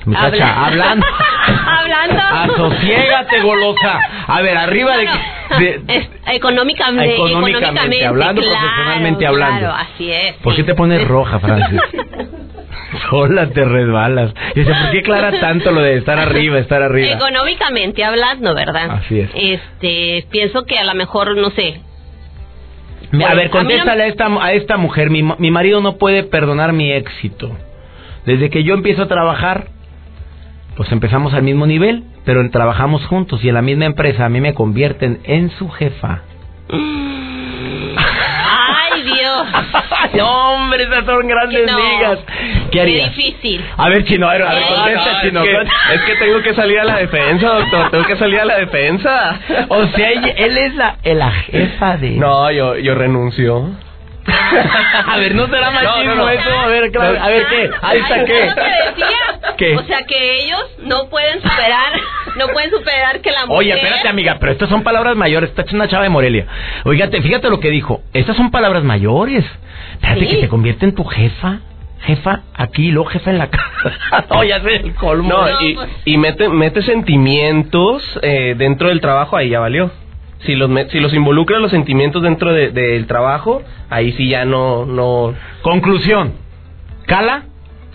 muchacha, 0.05 0.65
habla- 0.65 0.65
hablando. 0.65 1.05
hablando. 1.67 2.21
Asociégate, 2.55 3.39
golosa. 3.41 4.00
A 4.27 4.41
ver, 4.41 4.57
arriba 4.57 4.97
de... 4.97 5.05
No, 5.05 5.59
de- 5.59 5.81
es- 5.88 6.09
económicamente, 6.27 7.15
Económicamente 7.15 8.05
hablando, 8.05 8.41
claro, 8.41 8.57
profesionalmente 8.59 9.25
hablando. 9.27 9.59
Claro, 9.59 9.75
así 9.75 10.12
es. 10.12 10.35
¿Por 10.38 10.55
qué 10.55 10.63
te 10.63 10.75
pones 10.75 11.07
roja, 11.07 11.39
Francis? 11.39 11.79
Sola 13.09 13.50
te 13.50 13.63
resbalas. 13.65 14.33
Y 14.55 14.59
dice, 14.59 14.71
¿por 14.73 14.91
qué 14.91 15.00
aclara 15.00 15.39
tanto 15.39 15.71
lo 15.71 15.81
de 15.81 15.97
estar 15.97 16.19
arriba, 16.19 16.59
estar 16.59 16.81
arriba? 16.81 17.13
Económicamente 17.15 18.03
hablando, 18.03 18.53
¿verdad? 18.53 18.91
Así 18.91 19.19
es. 19.19 19.29
Este, 19.35 20.27
pienso 20.29 20.63
que 20.65 20.77
a 20.77 20.83
lo 20.83 20.93
mejor, 20.93 21.35
no 21.38 21.50
sé. 21.51 21.81
A 23.13 23.36
ver, 23.36 23.50
contéstale 23.50 24.03
a 24.03 24.08
esta, 24.08 24.27
a 24.43 24.53
esta 24.53 24.77
mujer. 24.77 25.10
Mi, 25.10 25.22
mi 25.22 25.51
marido 25.51 25.82
no 25.82 25.98
puede 25.98 26.24
perdonar 26.24 26.74
mi 26.74 26.91
éxito. 26.91 27.51
Desde 28.25 28.50
que 28.50 28.63
yo 28.63 28.74
empiezo 28.74 29.03
a 29.03 29.08
trabajar, 29.08 29.67
pues 30.75 30.91
empezamos 30.91 31.34
al 31.34 31.43
mismo 31.43 31.67
nivel, 31.67 32.03
pero 32.25 32.50
trabajamos 32.50 33.05
juntos 33.05 33.43
y 33.43 33.50
en 33.50 33.55
la 33.55 33.62
misma 33.62 33.86
empresa 33.86 34.25
a 34.25 34.29
mí 34.29 34.41
me 34.41 34.53
convierten 34.53 35.20
en 35.25 35.51
su 35.51 35.70
jefa. 35.70 36.22
No, 40.13 40.53
hombre, 40.53 40.84
esas 40.84 41.05
son 41.05 41.27
grandes 41.27 41.72
No. 41.72 41.77
ligas. 41.79 42.20
¿Qué 42.72 42.82
harías? 42.82 43.10
Qué 43.10 43.15
difícil. 43.24 43.65
A 43.77 43.89
ver, 43.89 44.03
chino, 44.05 44.27
a 44.29 44.34
ver, 44.34 44.43
a 44.43 44.53
ver, 44.53 44.63
Eh, 44.63 44.65
contesta, 44.67 45.13
No, 45.13 45.22
chino. 45.22 45.43
es, 45.43 45.50
que, 45.50 45.96
es 45.96 46.01
que 46.03 46.15
tengo 46.25 46.41
que 46.41 46.53
salir 46.53 46.79
a 46.79 46.84
la 46.86 46.98
defensa, 46.98 47.48
doctor. 47.48 47.89
Tengo 47.91 48.05
que 48.05 48.15
salir 48.17 48.39
a 48.39 48.46
la 48.46 48.58
defensa. 48.58 49.39
O 49.70 49.86
sea, 49.88 50.12
ella- 50.12 50.34
él 50.38 50.58
es 50.58 50.75
la, 50.75 50.98
la 51.03 51.32
jefa 51.32 51.98
de... 51.98 52.12
No, 52.12 52.51
yo, 52.51 52.77
yo 52.77 52.96
renuncio. 52.96 53.70
A 55.08 55.18
ver, 55.18 55.36
¿no 55.36 55.48
será 55.48 55.72
machismo 55.72 56.03
No, 56.03 56.03
no, 56.06 56.15
no. 56.15 56.30
eso? 56.30 56.50
A 56.50 56.68
ver, 56.68 56.92
claro, 56.92 57.22
a 57.22 57.27
ver, 57.27 57.46
¿qué? 57.48 57.70
Ahí 57.82 58.00
está, 58.00 58.25
¿qué? 58.25 58.50
¿Qué? 59.58 59.75
O 59.75 59.84
sea 59.84 60.03
que 60.03 60.44
ellos 60.46 60.62
no 60.80 61.10
pueden 61.10 61.42
superar, 61.42 61.94
no 62.38 62.48
pueden 62.50 62.72
superar 62.72 63.22
que 63.22 63.32
la 63.32 63.46
mujer. 63.46 63.58
Oye, 63.58 63.74
espérate, 63.74 64.08
amiga, 64.08 64.38
pero 64.39 64.51
estas 64.53 64.70
son 64.70 64.84
palabras 64.84 65.15
mayores. 65.15 65.50
Esta 65.50 65.63
es 65.63 65.74
una 65.74 65.88
chava 65.88 66.03
de 66.03 66.10
Morelia. 66.10 66.48
Oígate, 66.86 67.22
fíjate 67.22 67.50
lo 67.50 67.60
que 67.60 67.70
dijo. 67.70 68.01
Estas 68.13 68.36
son 68.38 68.50
palabras 68.51 68.84
mayores. 68.84 69.46
Espérate, 69.94 70.22
Sí. 70.22 70.27
que 70.27 70.42
te 70.42 70.48
convierte 70.48 70.86
en 70.86 70.96
tu 70.96 71.03
jefa. 71.03 71.60
jefa 72.06 72.42
aquí, 72.53 72.92
luego 72.92 73.10
jefa 73.10 73.30
en 73.32 73.38
la 73.38 73.50
casa. 73.50 74.25
no, 74.30 74.44
ya 74.44 74.60
sé 74.62 74.75
el 74.75 74.94
colmo. 74.96 75.30
No, 75.30 75.48
No, 75.50 75.62
y, 75.62 75.74
pues- 75.75 75.89
y 76.06 76.18
mete, 76.18 76.50
mete 76.50 76.82
sentimientos 76.82 78.20
eh, 78.22 78.56
dentro 78.58 78.89
del 78.89 79.00
trabajo, 79.01 79.38
ahí 79.38 79.50
ya 79.50 79.60
valió. 79.60 79.89
Si 80.45 80.55
los, 80.55 80.69
me- 80.69 80.89
si 80.89 81.00
los 81.00 81.13
involucra 81.13 81.59
los 81.59 81.71
sentimientos 81.71 82.21
dentro 82.21 82.51
de- 82.53 82.71
del 82.71 83.05
trabajo, 83.07 83.62
ahí 83.89 84.12
sí 84.13 84.27
ya 84.29 84.45
no, 84.45 84.85
no, 84.85 85.33
Conclusión. 85.62 86.33
¿Cala? 87.05 87.43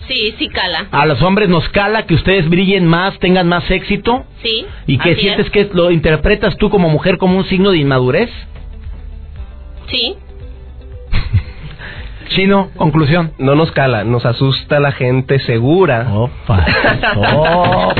Sí, 0.07 0.33
sí 0.39 0.47
cala. 0.49 0.87
A 0.91 1.05
los 1.05 1.21
hombres 1.21 1.49
nos 1.49 1.67
cala 1.69 2.07
que 2.07 2.15
ustedes 2.15 2.49
brillen 2.49 2.85
más, 2.87 3.19
tengan 3.19 3.47
más 3.47 3.69
éxito. 3.69 4.25
Sí. 4.41 4.65
¿Y 4.87 4.97
que 4.97 5.11
así 5.11 5.21
sientes 5.21 5.45
es. 5.47 5.51
que 5.51 5.69
lo 5.73 5.91
interpretas 5.91 6.57
tú 6.57 6.69
como 6.71 6.89
mujer 6.89 7.17
como 7.19 7.37
un 7.37 7.43
signo 7.45 7.69
de 7.71 7.77
inmadurez? 7.77 8.31
Sí. 9.87 10.15
Chino, 12.29 12.69
conclusión. 12.75 13.33
no 13.39 13.55
nos 13.55 13.71
cala, 13.71 14.03
nos 14.03 14.25
asusta 14.25 14.79
la 14.79 14.91
gente 14.91 15.39
segura. 15.39 16.07
Opas, 16.13 16.67
opas. 17.15 17.95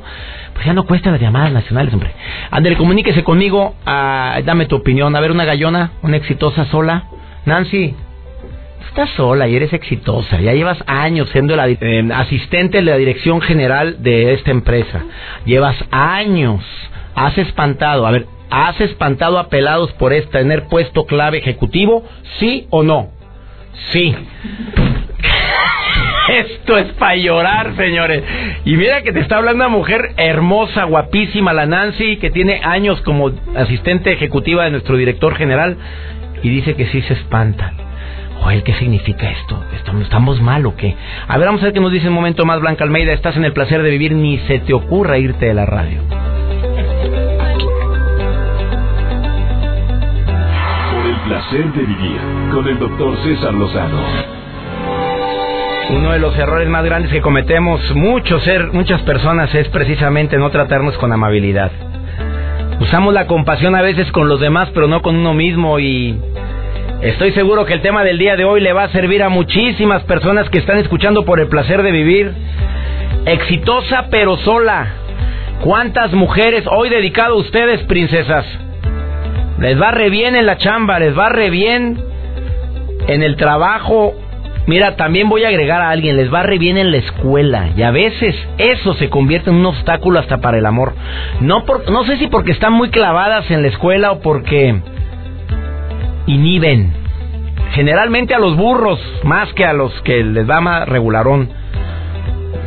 Pues 0.54 0.68
ya 0.68 0.74
no 0.74 0.86
cuestan 0.86 1.14
las 1.14 1.22
llamadas 1.22 1.52
nacionales, 1.52 1.92
hombre. 1.92 2.12
Ándele, 2.52 2.78
comuníquese 2.78 3.24
conmigo, 3.24 3.74
ah, 3.88 4.42
dame 4.46 4.68
tu 4.68 4.76
opinión. 4.76 5.16
A 5.16 5.20
ver, 5.22 5.32
una 5.32 5.44
gallona, 5.44 5.94
una 6.04 6.18
exitosa 6.18 6.66
sola. 6.66 7.06
Nancy, 7.46 7.96
estás 8.88 9.10
sola 9.18 9.48
y 9.48 9.56
eres 9.56 9.74
exitosa. 9.74 10.40
Ya 10.40 10.54
llevas 10.54 10.78
años 10.86 11.32
siendo 11.32 11.56
la 11.56 11.68
eh, 11.68 12.10
asistente 12.14 12.78
de 12.78 12.84
la 12.84 12.98
dirección 12.98 13.42
general 13.42 14.04
de 14.04 14.34
esta 14.34 14.52
empresa. 14.52 15.02
Llevas 15.46 15.84
años. 15.90 16.64
Has 17.16 17.36
espantado. 17.40 18.06
A 18.06 18.12
ver, 18.12 18.28
¿has 18.52 18.80
espantado 18.82 19.40
a 19.40 19.50
pelados 19.50 19.92
por 19.94 20.14
tener 20.32 20.66
puesto 20.66 21.06
clave 21.06 21.40
ejecutivo? 21.40 22.04
¿Sí 22.40 22.68
o 22.70 22.84
no? 22.84 23.10
Sí. 23.92 24.14
Esto 26.30 26.78
es 26.78 26.88
para 26.94 27.16
llorar, 27.16 27.76
señores. 27.76 28.24
Y 28.64 28.76
mira 28.76 29.02
que 29.02 29.12
te 29.12 29.20
está 29.20 29.38
hablando 29.38 29.66
una 29.66 29.76
mujer 29.76 30.14
hermosa, 30.18 30.84
guapísima, 30.84 31.52
la 31.52 31.66
Nancy, 31.66 32.18
que 32.18 32.30
tiene 32.30 32.62
años 32.64 33.02
como 33.02 33.32
asistente 33.56 34.12
ejecutiva 34.12 34.66
de 34.66 34.72
nuestro 34.72 34.98
director 34.98 35.36
general. 35.36 35.78
Y 36.44 36.50
dice 36.50 36.76
que 36.76 36.86
sí 36.88 37.02
se 37.02 37.14
espantan. 37.14 37.76
Joel, 38.40 38.64
¿qué 38.64 38.74
significa 38.74 39.30
esto? 39.30 39.64
¿Estamos, 39.76 40.04
¿Estamos 40.04 40.42
mal 40.42 40.66
o 40.66 40.76
qué? 40.76 40.96
A 41.28 41.38
ver, 41.38 41.48
vamos 41.48 41.62
a 41.62 41.66
ver 41.66 41.74
qué 41.74 41.80
nos 41.80 41.92
dice 41.92 42.08
un 42.08 42.16
momento 42.16 42.46
más 42.46 42.60
Blanca 42.60 42.84
Almeida. 42.84 43.14
Estás 43.14 43.38
en 43.38 43.46
el 43.46 43.54
placer 43.54 43.84
de 43.84 43.90
vivir, 43.90 44.14
ni 44.14 44.38
se 44.40 44.60
te 44.60 44.74
ocurra 44.74 45.18
irte 45.18 45.46
de 45.48 45.54
la 45.54 45.66
radio. 45.66 46.02
Placer 51.32 51.72
de 51.72 51.84
vivir 51.84 52.20
con 52.52 52.68
el 52.68 52.78
doctor 52.78 53.16
César 53.24 53.54
Lozano. 53.54 54.04
Uno 55.92 56.12
de 56.12 56.20
los 56.20 56.38
errores 56.38 56.68
más 56.68 56.84
grandes 56.84 57.10
que 57.10 57.22
cometemos 57.22 57.80
muchos 57.96 58.44
ser, 58.44 58.74
muchas 58.74 59.02
personas 59.04 59.56
es 59.56 59.70
precisamente 59.70 60.38
no 60.38 60.50
tratarnos 60.50 60.98
con 60.98 61.14
amabilidad. 61.14 61.72
Usamos 62.82 63.14
la 63.14 63.28
compasión 63.28 63.76
a 63.76 63.82
veces 63.82 64.12
con 64.12 64.28
los 64.28 64.42
demás, 64.42 64.72
pero 64.74 64.90
no 64.90 65.02
con 65.02 65.16
uno 65.16 65.34
mismo 65.34 65.80
y 65.80 66.20
estoy 67.02 67.32
seguro 67.32 67.64
que 67.64 67.76
el 67.76 67.82
tema 67.82 68.04
del 68.04 68.18
día 68.18 68.36
de 68.36 68.44
hoy 68.44 68.60
le 68.60 68.74
va 68.74 68.84
a 68.84 68.90
servir 68.90 69.24
a 69.24 69.30
muchísimas 69.30 70.04
personas 70.04 70.50
que 70.50 70.58
están 70.58 70.80
escuchando 70.80 71.24
por 71.24 71.40
el 71.40 71.48
placer 71.48 71.82
de 71.82 71.92
vivir. 71.94 72.34
Exitosa 73.26 74.08
pero 74.12 74.36
sola. 74.36 74.86
¿Cuántas 75.62 76.12
mujeres 76.12 76.66
hoy 76.70 76.90
dedicado 76.90 77.36
a 77.36 77.40
ustedes, 77.40 77.84
princesas? 77.84 78.46
Les 79.62 79.80
va 79.80 79.92
re 79.92 80.10
bien 80.10 80.36
en 80.36 80.48
la 80.48 80.58
chamba, 80.58 80.98
les 80.98 81.16
va 81.16 81.30
re 81.30 81.52
bien 81.52 81.96
en 83.08 83.22
el 83.22 83.36
trabajo. 83.36 84.16
Mira, 84.66 84.96
también 84.96 85.30
voy 85.30 85.44
a 85.44 85.50
agregar 85.50 85.82
a 85.82 85.92
alguien, 85.92 86.18
les 86.18 86.34
va 86.34 86.42
re 86.42 86.58
bien 86.58 86.80
en 86.80 86.90
la 86.90 86.98
escuela. 86.98 87.70
Y 87.78 87.84
a 87.84 87.92
veces 87.92 88.36
eso 88.58 88.96
se 88.96 89.12
convierte 89.12 89.52
en 89.52 89.58
un 89.58 89.68
obstáculo 89.68 90.18
hasta 90.18 90.40
para 90.40 90.58
el 90.58 90.66
amor. 90.66 90.96
No, 91.42 91.64
por, 91.66 91.88
no 91.92 92.04
sé 92.06 92.18
si 92.18 92.26
porque 92.26 92.52
están 92.52 92.74
muy 92.74 92.90
clavadas 92.90 93.52
en 93.52 93.62
la 93.62 93.68
escuela 93.68 94.14
o 94.14 94.20
porque 94.22 94.82
inhiben. 96.26 96.94
Generalmente 97.74 98.34
a 98.34 98.40
los 98.40 98.58
burros, 98.58 99.00
más 99.24 99.54
que 99.54 99.64
a 99.64 99.74
los 99.74 99.94
que 100.02 100.24
les 100.24 100.50
va 100.50 100.60
más 100.60 100.90
regularón. 100.90 101.61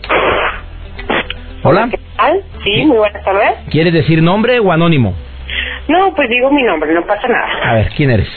Hola. 1.63 1.87
¿Qué 1.91 1.99
tal? 2.17 2.41
Sí, 2.63 2.85
muy 2.85 2.97
buenas 2.97 3.23
tardes. 3.23 3.51
¿Quieres 3.69 3.93
decir 3.93 4.21
nombre 4.21 4.59
o 4.59 4.71
anónimo? 4.71 5.13
No, 5.87 6.13
pues 6.13 6.29
digo 6.29 6.51
mi 6.51 6.63
nombre, 6.63 6.93
no 6.93 7.05
pasa 7.05 7.27
nada. 7.27 7.71
A 7.71 7.73
ver, 7.75 7.91
¿quién 7.95 8.11
eres? 8.11 8.27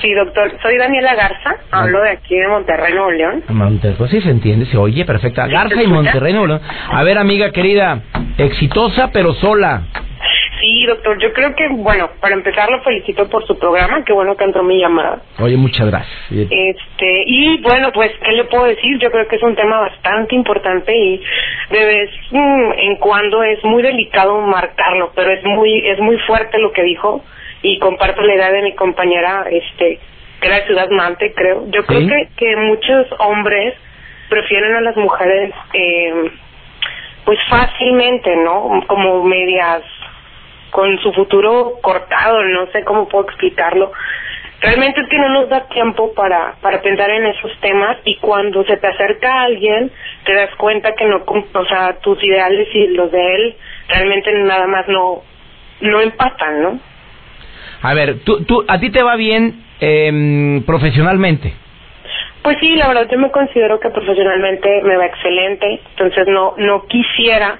Sí, 0.00 0.12
doctor, 0.12 0.52
soy 0.62 0.76
Daniela 0.76 1.14
Garza, 1.14 1.56
hablo 1.70 2.00
de 2.02 2.10
aquí 2.10 2.36
de 2.36 2.48
Monterrey, 2.48 2.92
Nuevo 2.92 3.10
León. 3.10 3.44
Monterrey, 3.48 3.96
pues 3.96 4.10
sí 4.10 4.20
se 4.20 4.30
entiende, 4.30 4.66
se 4.66 4.76
oye 4.76 5.04
perfecta. 5.04 5.46
Garza 5.46 5.82
y? 5.82 5.86
Monterrey, 5.86 6.32
Nuevo 6.32 6.48
León. 6.48 6.60
A 6.90 7.02
ver, 7.02 7.16
amiga 7.18 7.50
querida, 7.50 8.00
exitosa 8.36 9.10
pero 9.12 9.32
sola. 9.34 9.84
Sí, 10.60 10.86
doctor, 10.86 11.18
yo 11.18 11.32
creo 11.32 11.54
que, 11.54 11.68
bueno, 11.68 12.10
para 12.20 12.34
empezar 12.34 12.70
lo 12.70 12.80
felicito 12.82 13.28
por 13.28 13.46
su 13.46 13.58
programa, 13.58 14.04
qué 14.04 14.12
bueno 14.12 14.36
que 14.36 14.44
entró 14.44 14.62
mi 14.62 14.80
llamada. 14.80 15.20
Oye, 15.38 15.56
muchas 15.56 15.86
gracias. 15.86 16.16
Este, 16.30 17.22
y 17.26 17.60
bueno, 17.60 17.92
pues, 17.92 18.10
¿qué 18.24 18.32
le 18.32 18.44
puedo 18.44 18.64
decir? 18.64 18.98
Yo 18.98 19.10
creo 19.10 19.28
que 19.28 19.36
es 19.36 19.42
un 19.42 19.54
tema 19.54 19.80
bastante 19.80 20.34
importante 20.34 20.96
y 20.96 21.22
de 21.70 21.84
vez 21.84 22.10
en 22.32 22.96
cuando 22.96 23.42
es 23.42 23.62
muy 23.64 23.82
delicado 23.82 24.40
marcarlo, 24.40 25.12
pero 25.14 25.30
es 25.30 25.44
muy, 25.44 25.86
es 25.86 26.00
muy 26.00 26.18
fuerte 26.20 26.58
lo 26.58 26.72
que 26.72 26.82
dijo 26.82 27.22
y 27.62 27.78
comparto 27.78 28.22
la 28.22 28.34
idea 28.34 28.50
de 28.50 28.62
mi 28.62 28.74
compañera, 28.74 29.46
este, 29.50 29.98
que 30.40 30.46
era 30.46 30.60
de 30.60 30.66
Ciudad 30.66 30.88
Mante, 30.90 31.32
creo. 31.34 31.64
Yo 31.70 31.84
creo 31.84 32.06
que, 32.06 32.28
que 32.36 32.56
muchos 32.56 33.06
hombres 33.18 33.74
prefieren 34.28 34.74
a 34.74 34.80
las 34.80 34.96
mujeres, 34.96 35.54
eh, 35.72 36.30
pues 37.24 37.38
fácilmente, 37.48 38.36
¿no? 38.36 38.82
Como 38.86 39.24
medias 39.24 39.82
con 40.70 40.98
su 40.98 41.12
futuro 41.12 41.78
cortado, 41.82 42.42
no 42.42 42.66
sé 42.66 42.84
cómo 42.84 43.08
puedo 43.08 43.24
explicarlo. 43.24 43.92
Realmente 44.60 45.02
es 45.02 45.08
que 45.08 45.18
no 45.18 45.28
nos 45.28 45.48
da 45.48 45.68
tiempo 45.68 46.12
para, 46.14 46.54
para 46.60 46.80
pensar 46.80 47.10
en 47.10 47.26
esos 47.26 47.52
temas 47.60 47.98
y 48.04 48.16
cuando 48.16 48.64
se 48.64 48.76
te 48.78 48.86
acerca 48.86 49.42
alguien 49.42 49.90
te 50.24 50.34
das 50.34 50.54
cuenta 50.56 50.94
que 50.94 51.04
no, 51.04 51.22
o 51.26 51.64
sea, 51.66 51.98
tus 52.00 52.22
ideales 52.24 52.68
y 52.74 52.88
los 52.88 53.10
de 53.12 53.34
él 53.34 53.56
realmente 53.88 54.32
nada 54.32 54.66
más 54.66 54.88
no, 54.88 55.22
no 55.80 56.00
empatan, 56.00 56.62
¿no? 56.62 56.80
A 57.88 57.94
ver, 57.94 58.20
tú, 58.24 58.44
tú, 58.44 58.64
¿a 58.66 58.78
ti 58.80 58.90
te 58.90 59.02
va 59.02 59.16
bien 59.16 59.62
em, 59.80 60.62
profesionalmente? 60.64 61.52
Pues 62.42 62.56
sí, 62.60 62.76
la 62.76 62.88
verdad 62.88 63.08
yo 63.10 63.18
me 63.18 63.30
considero 63.30 63.78
que 63.80 63.90
profesionalmente 63.90 64.80
me 64.82 64.96
va 64.96 65.06
excelente, 65.06 65.80
entonces 65.90 66.24
no 66.28 66.54
no 66.58 66.86
quisiera, 66.86 67.58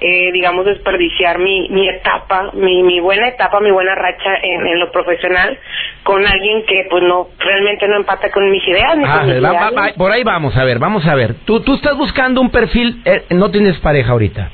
eh, 0.00 0.30
digamos, 0.32 0.64
desperdiciar 0.64 1.38
mi, 1.40 1.68
mi 1.70 1.88
etapa, 1.88 2.50
mi, 2.54 2.82
mi 2.84 3.00
buena 3.00 3.26
etapa, 3.28 3.58
mi 3.60 3.70
buena 3.72 3.94
racha 3.96 4.36
en, 4.42 4.66
en 4.66 4.78
lo 4.78 4.92
profesional 4.92 5.58
con 6.04 6.24
alguien 6.24 6.64
que 6.66 6.86
pues 6.88 7.02
no 7.02 7.28
realmente 7.38 7.88
no 7.88 7.96
empata 7.96 8.30
con 8.30 8.48
mis 8.50 8.66
ideas 8.68 8.96
ni 8.96 9.04
Ah, 9.04 9.18
con 9.18 9.26
mis 9.26 9.36
va- 9.44 9.48
va- 9.52 9.70
ideales. 9.70 9.76
va- 9.76 9.98
por 9.98 10.12
ahí 10.12 10.22
vamos, 10.22 10.56
a 10.56 10.64
ver, 10.64 10.78
vamos 10.78 11.04
a 11.06 11.14
ver. 11.16 11.34
Tú, 11.44 11.60
tú 11.60 11.74
estás 11.74 11.96
buscando 11.96 12.40
un 12.40 12.50
perfil, 12.50 13.02
eh, 13.04 13.24
no 13.30 13.50
tienes 13.50 13.76
pareja 13.80 14.12
ahorita. 14.12 14.50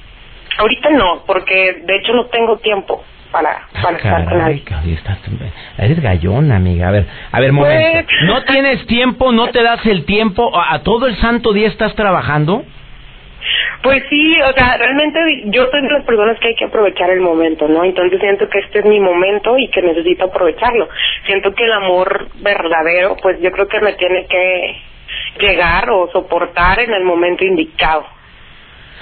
Ahorita 0.59 0.91
no, 0.91 1.25
porque 1.27 1.83
de 1.85 1.97
hecho 1.97 2.13
no 2.15 2.27
tengo 2.27 2.57
tiempo 2.59 3.03
para, 3.35 3.67
para 3.83 3.97
estar 3.97 4.25
con 4.27 4.41
alguien. 4.41 4.65
estás- 4.97 5.19
eres 5.79 6.01
gallona, 6.01 6.57
amiga. 6.57 6.89
A 6.89 6.91
ver, 6.93 7.07
a 7.33 7.41
ver, 7.41 7.53
momento. 7.53 8.07
Pues- 8.09 8.23
¿No 8.29 8.45
tienes 8.45 8.87
tiempo, 8.87 9.33
no 9.33 9.49
te 9.49 9.61
das 9.63 9.85
el 9.87 10.05
tiempo? 10.05 10.57
¿A, 10.57 10.75
a 10.75 10.83
todo 10.85 11.09
el 11.09 11.17
santo 11.17 11.53
día 11.53 11.67
estás 11.67 11.95
trabajando? 11.97 12.65
Pues 13.83 14.03
sí, 14.09 14.37
o 14.41 14.53
sea, 14.55 14.79
realmente 14.79 15.19
yo 15.47 15.67
soy 15.71 15.83
de 15.83 15.91
las 15.91 16.05
personas 16.05 16.39
que 16.41 16.49
hay 16.49 16.55
que 16.55 16.65
aprovechar 16.67 17.11
el 17.11 17.21
momento, 17.21 17.69
¿no? 17.69 17.85
Entonces 17.85 18.19
siento 18.21 18.49
que 18.49 18.61
este 18.61 18.79
es 18.79 18.85
mi 18.87 19.01
momento 19.01 19.59
y 19.59 19.69
que 19.69 19.83
necesito 19.83 20.25
aprovecharlo. 20.27 20.89
Siento 21.27 21.53
que 21.53 21.65
el 21.65 21.73
amor 21.73 22.29
verdadero, 22.37 23.17
pues 23.21 23.39
yo 23.43 23.51
creo 23.51 23.67
que 23.67 23.81
me 23.81 23.93
tiene 23.95 24.27
que 24.27 24.77
llegar 25.41 25.91
o 25.91 26.09
soportar 26.13 26.79
en 26.81 26.95
el 26.95 27.05
momento 27.05 27.45
indicado, 27.45 28.07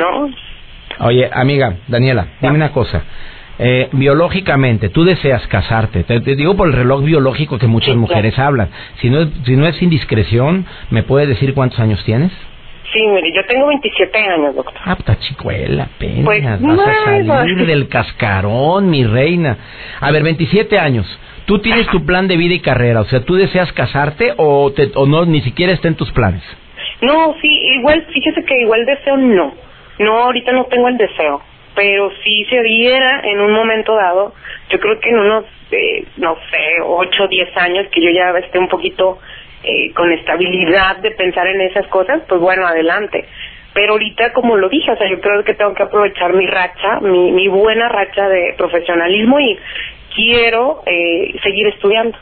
¿no? 0.00 0.28
Oye, 1.06 1.30
amiga, 1.32 1.74
Daniela, 1.86 2.26
dime 2.40 2.54
una 2.56 2.72
cosa. 2.72 3.04
Eh, 3.58 3.88
biológicamente, 3.92 4.88
tú 4.88 5.04
deseas 5.04 5.46
casarte. 5.46 6.04
Te, 6.04 6.20
te 6.20 6.34
digo 6.36 6.56
por 6.56 6.68
el 6.68 6.72
reloj 6.74 7.02
biológico 7.04 7.58
que 7.58 7.66
muchas 7.66 7.92
Sí, 7.92 7.96
mujeres 7.96 8.38
hablan. 8.38 8.68
Si 9.00 9.10
no, 9.10 9.20
es, 9.20 9.28
si 9.44 9.56
no 9.56 9.66
es 9.66 9.80
indiscreción, 9.82 10.66
¿me 10.90 11.02
puedes 11.02 11.28
decir 11.28 11.54
cuántos 11.54 11.78
años 11.78 12.02
tienes? 12.04 12.32
Sí, 12.92 13.00
mire, 13.06 13.32
yo 13.34 13.44
tengo 13.46 13.68
27 13.68 14.18
años, 14.18 14.54
doctor. 14.54 14.74
Ah, 14.84 14.96
puta 14.96 15.18
chicuela, 15.18 15.84
apenas. 15.84 16.24
Pues, 16.24 16.44
vas 16.44 16.60
no, 16.60 16.82
a 16.82 17.04
salir 17.04 17.56
no. 17.56 17.64
del 17.66 17.88
cascarón, 17.88 18.90
mi 18.90 19.04
reina. 19.04 19.56
A 20.00 20.10
ver, 20.10 20.22
27 20.22 20.78
años. 20.78 21.06
¿Tú 21.46 21.58
tienes 21.58 21.86
tu 21.88 22.04
plan 22.04 22.28
de 22.28 22.36
vida 22.36 22.54
y 22.54 22.60
carrera? 22.60 23.00
O 23.00 23.04
sea, 23.06 23.20
¿tú 23.24 23.34
deseas 23.34 23.72
casarte 23.72 24.34
o, 24.36 24.72
te, 24.72 24.90
o 24.94 25.06
no, 25.06 25.24
ni 25.24 25.40
siquiera 25.40 25.72
está 25.72 25.88
en 25.88 25.94
tus 25.96 26.10
planes? 26.12 26.42
No, 27.00 27.34
sí, 27.40 27.48
igual, 27.78 28.06
fíjese 28.12 28.44
que 28.44 28.60
igual 28.60 28.84
deseo 28.84 29.16
no. 29.16 29.54
No, 29.98 30.18
ahorita 30.24 30.52
no 30.52 30.64
tengo 30.66 30.88
el 30.88 30.96
deseo. 30.98 31.40
Pero 31.74 32.10
si 32.22 32.44
se 32.46 32.62
diera 32.62 33.20
en 33.24 33.40
un 33.40 33.52
momento 33.52 33.94
dado, 33.94 34.34
yo 34.68 34.78
creo 34.78 35.00
que 35.00 35.08
en 35.08 35.18
unos, 35.18 35.44
eh, 35.70 36.04
no 36.18 36.36
sé, 36.50 36.82
8 36.84 37.24
o 37.24 37.28
10 37.28 37.56
años 37.56 37.86
que 37.90 38.02
yo 38.02 38.10
ya 38.10 38.30
esté 38.38 38.58
un 38.58 38.68
poquito 38.68 39.18
eh, 39.62 39.92
con 39.94 40.12
estabilidad 40.12 40.96
de 40.98 41.12
pensar 41.12 41.46
en 41.46 41.60
esas 41.62 41.86
cosas, 41.86 42.22
pues 42.28 42.40
bueno, 42.40 42.66
adelante. 42.66 43.26
Pero 43.74 43.92
ahorita, 43.92 44.32
como 44.32 44.56
lo 44.56 44.68
dije, 44.68 44.90
o 44.90 44.96
sea, 44.96 45.08
yo 45.08 45.20
creo 45.20 45.42
que 45.44 45.54
tengo 45.54 45.72
que 45.74 45.84
aprovechar 45.84 46.34
mi 46.34 46.46
racha, 46.46 47.00
mi, 47.00 47.32
mi 47.32 47.48
buena 47.48 47.88
racha 47.88 48.28
de 48.28 48.54
profesionalismo 48.58 49.40
y 49.40 49.58
quiero 50.14 50.82
eh, 50.84 51.34
seguir 51.42 51.68
estudiando. 51.68 52.18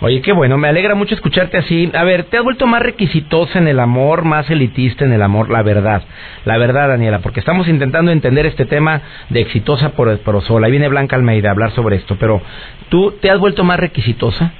Oye, 0.00 0.22
qué 0.22 0.32
bueno, 0.32 0.58
me 0.58 0.68
alegra 0.68 0.94
mucho 0.94 1.16
escucharte 1.16 1.58
así. 1.58 1.90
A 1.92 2.04
ver, 2.04 2.24
¿te 2.24 2.38
has 2.38 2.44
vuelto 2.44 2.68
más 2.68 2.80
requisitosa 2.80 3.58
en 3.58 3.66
el 3.66 3.80
amor, 3.80 4.24
más 4.24 4.48
elitista 4.48 5.04
en 5.04 5.12
el 5.12 5.22
amor? 5.22 5.50
La 5.50 5.62
verdad, 5.62 6.02
la 6.44 6.56
verdad, 6.56 6.88
Daniela, 6.88 7.18
porque 7.18 7.40
estamos 7.40 7.66
intentando 7.66 8.12
entender 8.12 8.46
este 8.46 8.64
tema 8.64 9.02
de 9.28 9.40
exitosa 9.40 9.90
por, 9.90 10.16
por 10.20 10.40
sola. 10.42 10.66
Ahí 10.66 10.70
viene 10.70 10.88
Blanca 10.88 11.16
Almeida 11.16 11.48
a 11.48 11.52
hablar 11.52 11.72
sobre 11.72 11.96
esto, 11.96 12.16
pero 12.20 12.40
¿tú 12.88 13.16
te 13.20 13.28
has 13.28 13.40
vuelto 13.40 13.64
más 13.64 13.80
requisitosa? 13.80 14.52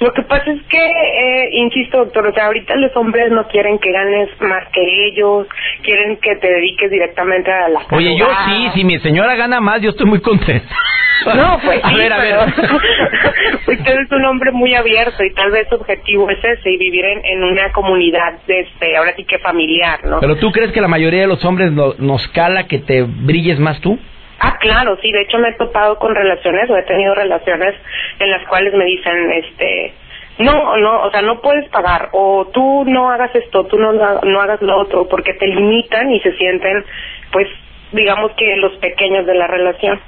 Lo 0.00 0.12
que 0.12 0.22
pasa 0.22 0.50
es 0.50 0.62
que, 0.68 0.78
eh, 0.78 1.48
insisto, 1.52 1.98
doctor, 1.98 2.26
o 2.26 2.32
sea, 2.34 2.46
ahorita 2.46 2.74
los 2.76 2.94
hombres 2.96 3.30
no 3.30 3.48
quieren 3.48 3.78
que 3.78 3.90
ganes 3.92 4.28
más 4.40 4.68
que 4.72 5.06
ellos, 5.06 5.46
quieren 5.82 6.18
que 6.18 6.36
te 6.36 6.48
dediques 6.48 6.90
directamente 6.90 7.50
a 7.50 7.68
la 7.70 7.80
Oye, 7.92 8.14
yo 8.18 8.28
sí, 8.46 8.68
si 8.74 8.84
mi 8.84 8.98
señora 8.98 9.34
gana 9.36 9.58
más, 9.60 9.80
yo 9.80 9.90
estoy 9.90 10.06
muy 10.06 10.20
contento. 10.20 10.66
No, 11.34 11.58
pues 11.64 11.80
a 11.82 11.88
sí, 11.88 11.96
ver, 11.96 12.12
a 12.12 12.16
pero 12.18 12.40
ver. 12.40 13.78
usted 13.78 14.00
es 14.00 14.12
un 14.12 14.24
hombre 14.26 14.52
muy 14.52 14.74
abierto 14.74 15.24
y 15.24 15.32
tal 15.32 15.50
vez 15.50 15.66
su 15.70 15.76
objetivo 15.76 16.28
es 16.28 16.38
ese 16.44 16.70
y 16.70 16.76
vivir 16.76 17.06
en, 17.06 17.24
en 17.24 17.42
una 17.42 17.72
comunidad, 17.72 18.34
este, 18.46 18.96
ahora 18.98 19.14
sí 19.16 19.24
que 19.24 19.38
familiar, 19.38 20.04
¿no? 20.04 20.20
Pero 20.20 20.36
tú 20.36 20.52
crees 20.52 20.72
que 20.72 20.80
la 20.82 20.88
mayoría 20.88 21.22
de 21.22 21.26
los 21.26 21.42
hombres 21.46 21.72
no- 21.72 21.94
nos 21.98 22.28
cala 22.28 22.66
que 22.66 22.80
te 22.80 23.02
brilles 23.04 23.58
más 23.58 23.80
tú? 23.80 23.98
Ah, 24.38 24.58
claro, 24.58 24.98
sí, 25.00 25.10
de 25.12 25.22
hecho 25.22 25.38
me 25.38 25.48
he 25.48 25.54
topado 25.54 25.98
con 25.98 26.14
relaciones 26.14 26.68
o 26.68 26.76
he 26.76 26.82
tenido 26.82 27.14
relaciones 27.14 27.74
en 28.18 28.30
las 28.30 28.46
cuales 28.48 28.74
me 28.74 28.84
dicen, 28.84 29.32
este, 29.32 29.94
no, 30.38 30.76
no, 30.76 31.02
o 31.02 31.10
sea, 31.10 31.22
no 31.22 31.40
puedes 31.40 31.68
pagar 31.70 32.10
o 32.12 32.46
tú 32.52 32.84
no 32.86 33.10
hagas 33.10 33.34
esto, 33.34 33.64
tú 33.64 33.78
no, 33.78 33.92
no 33.92 34.40
hagas 34.40 34.60
lo 34.60 34.76
otro, 34.78 35.08
porque 35.08 35.32
te 35.34 35.46
limitan 35.46 36.10
y 36.10 36.20
se 36.20 36.32
sienten, 36.36 36.84
pues, 37.32 37.48
digamos 37.92 38.32
que 38.32 38.56
los 38.56 38.76
pequeños 38.76 39.24
de 39.24 39.34
la 39.34 39.46
relación. 39.46 39.98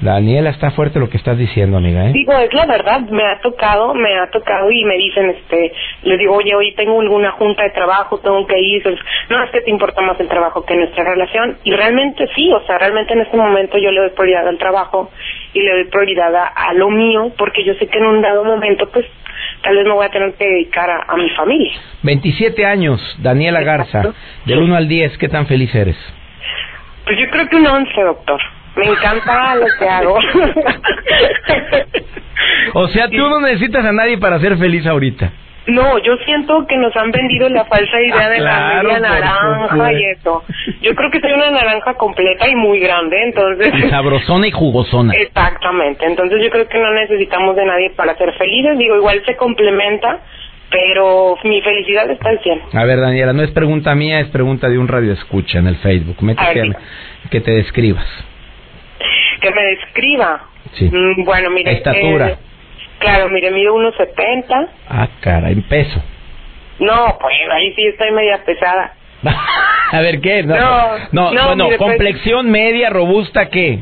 Daniela, 0.00 0.50
está 0.50 0.72
fuerte 0.72 0.98
lo 0.98 1.08
que 1.08 1.16
estás 1.16 1.38
diciendo, 1.38 1.76
amiga, 1.76 2.06
¿eh? 2.06 2.12
Digo, 2.12 2.32
es 2.32 2.52
la 2.52 2.66
verdad, 2.66 3.00
me 3.00 3.24
ha 3.24 3.38
tocado, 3.40 3.94
me 3.94 4.18
ha 4.18 4.28
tocado 4.28 4.70
y 4.70 4.84
me 4.84 4.96
dicen, 4.96 5.30
este, 5.30 5.72
les 6.02 6.18
digo, 6.18 6.34
oye, 6.34 6.54
hoy 6.54 6.74
tengo 6.74 7.00
alguna 7.00 7.30
junta 7.32 7.62
de 7.62 7.70
trabajo, 7.70 8.18
tengo 8.18 8.44
que 8.46 8.58
ir, 8.58 8.78
Entonces, 8.78 9.04
no, 9.30 9.42
es 9.44 9.50
que 9.50 9.60
te 9.60 9.70
importa 9.70 10.00
más 10.02 10.18
el 10.18 10.28
trabajo 10.28 10.64
que 10.64 10.74
nuestra 10.74 11.04
relación, 11.04 11.58
y 11.62 11.72
realmente 11.72 12.26
sí, 12.34 12.52
o 12.52 12.60
sea, 12.66 12.78
realmente 12.78 13.12
en 13.12 13.20
este 13.20 13.36
momento 13.36 13.78
yo 13.78 13.90
le 13.92 14.00
doy 14.00 14.10
prioridad 14.10 14.48
al 14.48 14.58
trabajo 14.58 15.10
y 15.52 15.62
le 15.62 15.70
doy 15.70 15.84
prioridad 15.84 16.34
a, 16.34 16.46
a 16.46 16.74
lo 16.74 16.90
mío, 16.90 17.32
porque 17.38 17.64
yo 17.64 17.74
sé 17.74 17.86
que 17.86 17.98
en 17.98 18.06
un 18.06 18.20
dado 18.20 18.44
momento, 18.44 18.88
pues, 18.92 19.06
tal 19.62 19.76
vez 19.76 19.86
me 19.86 19.92
voy 19.92 20.06
a 20.06 20.10
tener 20.10 20.34
que 20.34 20.44
dedicar 20.44 20.90
a, 20.90 21.04
a 21.06 21.16
mi 21.16 21.30
familia. 21.30 21.72
27 22.02 22.66
años, 22.66 23.00
Daniela 23.22 23.62
Garza, 23.62 23.98
Exacto. 23.98 24.18
del 24.44 24.58
1 24.58 24.74
al 24.76 24.88
10, 24.88 25.18
¿qué 25.18 25.28
tan 25.28 25.46
feliz 25.46 25.72
eres? 25.74 25.96
Pues 27.04 27.18
yo 27.18 27.30
creo 27.30 27.48
que 27.48 27.56
un 27.56 27.66
once, 27.66 28.02
doctor. 28.02 28.40
Me 28.76 28.86
encanta 28.86 29.54
lo 29.56 29.66
que 29.78 29.88
hago. 29.88 30.18
O 32.74 32.88
sea, 32.88 33.08
tú 33.08 33.16
no 33.16 33.40
necesitas 33.40 33.84
a 33.84 33.92
nadie 33.92 34.18
para 34.18 34.38
ser 34.40 34.56
feliz 34.58 34.84
ahorita. 34.86 35.30
No, 35.66 35.98
yo 35.98 36.16
siento 36.26 36.66
que 36.66 36.76
nos 36.76 36.94
han 36.96 37.10
vendido 37.10 37.48
la 37.48 37.64
falsa 37.64 38.00
idea 38.00 38.26
Ah, 38.26 38.28
de 38.28 38.36
claro, 38.38 38.88
la 38.88 38.98
media 38.98 38.98
por 38.98 39.00
naranja 39.00 39.92
y 39.92 40.04
eso. 40.04 40.44
Yo 40.82 40.94
creo 40.94 41.10
que 41.10 41.20
soy 41.20 41.32
una 41.32 41.50
naranja 41.52 41.94
completa 41.94 42.48
y 42.48 42.54
muy 42.54 42.80
grande, 42.80 43.16
entonces... 43.22 43.72
Y 43.74 43.88
sabrosona 43.88 44.46
y 44.48 44.50
jugosona. 44.50 45.14
Exactamente, 45.16 46.04
entonces 46.04 46.42
yo 46.42 46.50
creo 46.50 46.68
que 46.68 46.78
no 46.78 46.92
necesitamos 46.92 47.56
de 47.56 47.64
nadie 47.64 47.90
para 47.90 48.14
ser 48.16 48.32
felices, 48.34 48.76
digo, 48.76 48.96
igual 48.96 49.22
se 49.24 49.36
complementa, 49.36 50.18
pero 50.70 51.36
mi 51.44 51.62
felicidad 51.62 52.10
está 52.10 52.28
al 52.28 52.40
100. 52.40 52.60
A 52.74 52.84
ver, 52.84 53.00
Daniela, 53.00 53.32
no 53.32 53.42
es 53.42 53.52
pregunta 53.52 53.94
mía, 53.94 54.20
es 54.20 54.28
pregunta 54.28 54.68
de 54.68 54.78
un 54.78 54.88
radio 54.88 55.12
escucha 55.12 55.60
en 55.60 55.68
el 55.68 55.76
Facebook. 55.76 56.16
Métete 56.20 56.72
que 57.30 57.40
te 57.40 57.52
describas. 57.52 58.04
Que 59.40 59.50
me 59.50 59.62
describa. 59.62 60.42
Sí. 60.74 60.90
Mm, 60.90 61.24
Bueno, 61.24 61.50
mire... 61.50 61.72
Estatura. 61.72 62.28
eh, 62.30 62.36
claro, 62.98 63.28
mire, 63.28 63.50
mido 63.50 63.74
1.70. 63.76 64.68
Ah, 64.88 65.08
cara, 65.20 65.50
en 65.50 65.62
peso. 65.62 66.02
No, 66.78 67.16
pues 67.20 67.34
ahí 67.52 67.72
sí 67.74 67.86
estoy 67.86 68.10
media 68.12 68.42
pesada. 68.44 68.94
a 69.92 70.00
ver, 70.00 70.20
¿qué? 70.20 70.42
No, 70.42 70.56
No, 70.56 70.98
no, 71.12 71.32
no, 71.32 71.46
bueno, 71.46 71.64
mire, 71.64 71.78
pues- 71.78 71.88
complexión 71.90 72.50
media, 72.50 72.90
robusta, 72.90 73.48
¿qué? 73.48 73.78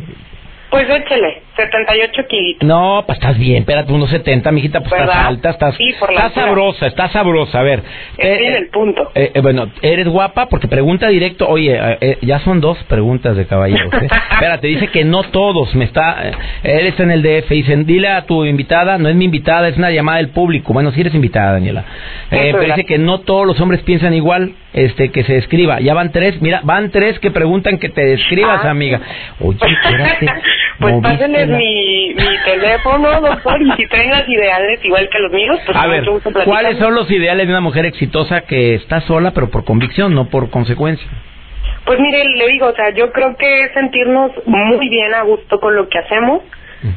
Pues 0.70 0.88
échele, 0.88 1.42
78 1.56 2.26
kilitos. 2.28 2.66
No, 2.66 3.02
pues 3.06 3.18
estás 3.18 3.38
bien, 3.38 3.58
espérate, 3.58 3.92
unos 3.92 4.08
70, 4.10 4.50
mijita, 4.52 4.80
pues 4.80 4.92
estás 5.00 5.16
alta, 5.16 5.50
estás, 5.50 5.74
Sí, 5.76 5.92
por 6.00 6.08
la 6.10 6.14
estás 6.14 6.30
altura. 6.36 6.46
sabrosa, 6.46 6.86
estás 6.86 7.12
sabrosa. 7.12 7.58
A 7.60 7.62
ver, 7.62 7.82
Estoy 8.16 8.46
en 8.46 8.54
el 8.54 8.68
punto. 8.68 9.10
eh, 9.14 9.32
eh, 9.34 9.40
bueno, 9.40 9.68
eres 9.82 10.08
guapa 10.08 10.46
porque 10.48 10.68
pregunta 10.68 11.08
directo, 11.08 11.46
oye, 11.48 11.74
eh, 11.74 11.98
eh, 12.00 12.18
ya 12.22 12.38
son 12.40 12.60
dos 12.60 12.78
preguntas 12.84 13.36
de 13.36 13.46
caballeros. 13.46 13.92
¿eh? 13.94 14.08
Espérate, 14.32 14.66
dice 14.66 14.88
que 14.88 15.04
no 15.04 15.24
todos, 15.24 15.74
me 15.74 15.84
está, 15.84 16.28
eh, 16.28 16.32
eres 16.64 16.98
en 17.00 17.10
el 17.10 17.22
DF, 17.22 17.48
dicen, 17.50 17.84
dile 17.86 18.08
a 18.08 18.22
tu 18.26 18.44
invitada, 18.44 18.96
no 18.98 19.08
es 19.08 19.14
mi 19.14 19.26
invitada, 19.26 19.68
es 19.68 19.76
una 19.76 19.90
llamada 19.90 20.18
del 20.18 20.30
público. 20.30 20.72
Bueno, 20.72 20.90
sí 20.92 21.00
eres 21.00 21.14
invitada, 21.14 21.52
Daniela. 21.52 21.84
Eh, 22.30 22.50
pero 22.52 22.60
dice 22.64 22.84
que 22.84 22.98
no 22.98 23.20
todos 23.20 23.46
los 23.46 23.60
hombres 23.60 23.82
piensan 23.82 24.14
igual, 24.14 24.52
este, 24.72 25.10
que 25.10 25.22
se 25.24 25.34
describa. 25.34 25.80
Ya 25.80 25.92
van 25.92 26.12
tres, 26.12 26.40
mira, 26.40 26.60
van 26.64 26.90
tres 26.90 27.18
que 27.18 27.30
preguntan 27.30 27.78
que 27.78 27.90
te 27.90 28.04
describas, 28.04 28.64
Ah. 28.64 28.70
amiga. 28.70 29.00
Oye, 29.40 29.58
espérate. 29.60 30.26
pues 30.82 31.02
pásenles 31.02 31.48
mi, 31.48 32.14
mi 32.14 32.38
teléfono, 32.44 33.20
doctor, 33.20 33.62
y 33.62 33.72
si 33.72 33.86
traen 33.86 34.10
las 34.10 34.28
ideales 34.28 34.84
igual 34.84 35.08
que 35.08 35.18
los 35.18 35.32
míos, 35.32 35.58
pues 35.64 35.76
A 35.78 35.86
ver, 35.86 36.04
gusto. 36.04 36.30
¿cuáles 36.44 36.78
son 36.78 36.94
los 36.94 37.10
ideales 37.10 37.46
de 37.46 37.52
una 37.52 37.60
mujer 37.60 37.86
exitosa 37.86 38.42
que 38.42 38.74
está 38.74 39.00
sola 39.02 39.30
pero 39.32 39.50
por 39.50 39.64
convicción, 39.64 40.14
no 40.14 40.28
por 40.28 40.50
consecuencia? 40.50 41.08
Pues 41.84 41.98
mire, 41.98 42.24
le 42.24 42.46
digo, 42.48 42.66
o 42.66 42.74
sea, 42.74 42.90
yo 42.90 43.10
creo 43.12 43.36
que 43.36 43.64
es 43.64 43.72
sentirnos 43.72 44.32
muy 44.46 44.88
bien 44.88 45.14
a 45.14 45.22
gusto 45.22 45.58
con 45.58 45.74
lo 45.74 45.88
que 45.88 45.98
hacemos, 45.98 46.42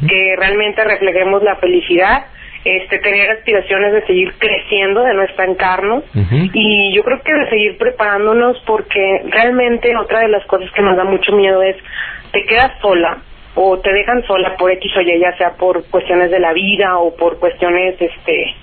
que 0.08 0.36
realmente 0.38 0.84
reflejemos 0.84 1.44
la 1.44 1.58
felicidad, 1.58 2.26
este, 2.64 2.98
tener 2.98 3.30
aspiraciones 3.30 3.94
de 3.94 4.06
seguir 4.08 4.34
creciendo, 4.40 5.04
de 5.04 5.14
no 5.14 5.24
estancarnos, 5.24 6.04
y 6.54 6.94
yo 6.96 7.04
creo 7.04 7.22
que 7.22 7.34
de 7.34 7.50
seguir 7.50 7.78
preparándonos 7.78 8.60
porque 8.66 9.22
realmente 9.30 9.96
otra 9.96 10.22
de 10.22 10.30
las 10.30 10.46
cosas 10.46 10.72
que 10.72 10.82
nos 10.82 10.98
da 10.98 11.04
mucho 11.04 11.32
miedo 11.34 11.62
es 11.62 11.76
te 12.32 12.44
quedas 12.44 12.72
sola 12.82 13.20
o 13.56 13.80
te 13.80 13.92
dejan 13.92 14.24
sola 14.28 14.56
por 14.58 14.72
X 14.72 14.92
o 14.98 15.02
Y, 15.02 15.20
ya 15.20 15.36
sea 15.38 15.54
por 15.56 15.84
cuestiones 15.90 16.30
de 16.30 16.40
la 16.40 16.54
vida 16.54 16.98
o 16.98 17.16
por 17.16 17.40
cuestiones, 17.40 17.96
este, 18.00 18.56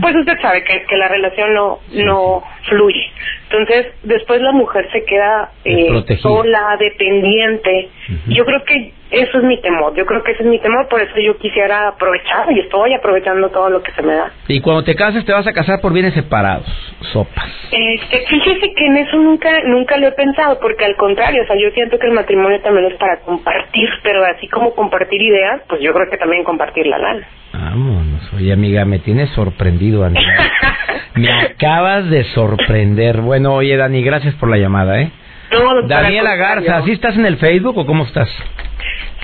Pues 0.00 0.14
usted 0.16 0.40
sabe 0.40 0.64
que, 0.64 0.84
que 0.84 0.96
la 0.96 1.08
relación 1.08 1.54
no, 1.54 1.78
no 1.92 2.42
fluye. 2.68 3.10
Entonces, 3.50 3.86
después 4.02 4.40
la 4.40 4.52
mujer 4.52 4.88
se 4.92 5.04
queda 5.04 5.50
eh, 5.64 6.04
sola, 6.20 6.76
dependiente. 6.78 7.88
Yo 8.28 8.44
creo 8.44 8.62
que 8.64 8.92
eso 9.10 9.38
es 9.38 9.44
mi 9.44 9.60
temor. 9.60 9.94
Yo 9.94 10.04
creo 10.04 10.22
que 10.22 10.32
ese 10.32 10.42
es 10.42 10.48
mi 10.48 10.58
temor, 10.58 10.86
por 10.88 11.00
eso 11.00 11.18
yo 11.18 11.36
quisiera 11.38 11.88
aprovechar 11.88 12.50
y 12.52 12.60
estoy 12.60 12.92
aprovechando 12.92 13.48
todo 13.48 13.70
lo 13.70 13.82
que 13.82 13.92
se 13.92 14.02
me 14.02 14.14
da. 14.14 14.32
Y 14.48 14.60
cuando 14.60 14.84
te 14.84 14.94
cases 14.94 15.24
te 15.24 15.32
vas 15.32 15.46
a 15.46 15.52
casar 15.52 15.80
por 15.80 15.92
bienes 15.92 16.12
separados, 16.14 16.66
sopas. 17.12 17.48
Este, 17.72 18.26
fíjese 18.26 18.72
que 18.74 18.86
en 18.86 18.96
eso 18.98 19.16
nunca, 19.16 19.50
nunca 19.64 19.96
lo 19.96 20.08
he 20.08 20.12
pensado, 20.12 20.58
porque 20.60 20.84
al 20.84 20.96
contrario, 20.96 21.42
o 21.42 21.46
sea, 21.46 21.56
yo 21.56 21.70
siento 21.70 21.98
que 21.98 22.06
el 22.06 22.12
matrimonio 22.12 22.60
también 22.60 22.86
es 22.92 22.98
para 22.98 23.20
compartir, 23.20 23.88
pero 24.02 24.24
así 24.24 24.46
como 24.48 24.74
compartir 24.74 25.22
ideas, 25.22 25.62
pues 25.68 25.80
yo 25.80 25.92
creo 25.94 26.10
que 26.10 26.18
también 26.18 26.44
compartir 26.44 26.86
la 26.86 26.98
lana. 26.98 27.26
Vámonos, 27.52 28.32
oye 28.34 28.52
amiga, 28.52 28.84
me 28.84 28.98
tienes 28.98 29.30
sorprendido, 29.30 30.08
me 31.14 31.32
acabas 31.32 32.08
de 32.10 32.24
sorprender. 32.34 33.20
Bueno, 33.20 33.54
oye 33.54 33.76
Dani, 33.76 34.02
gracias 34.02 34.34
por 34.34 34.50
la 34.50 34.58
llamada, 34.58 35.00
¿eh? 35.00 35.10
No, 35.50 35.82
Daniela 35.82 36.36
Garza. 36.36 36.82
¿sí 36.84 36.92
estás 36.92 37.16
en 37.16 37.24
el 37.24 37.38
Facebook 37.38 37.78
o 37.78 37.86
cómo 37.86 38.04
estás? 38.04 38.28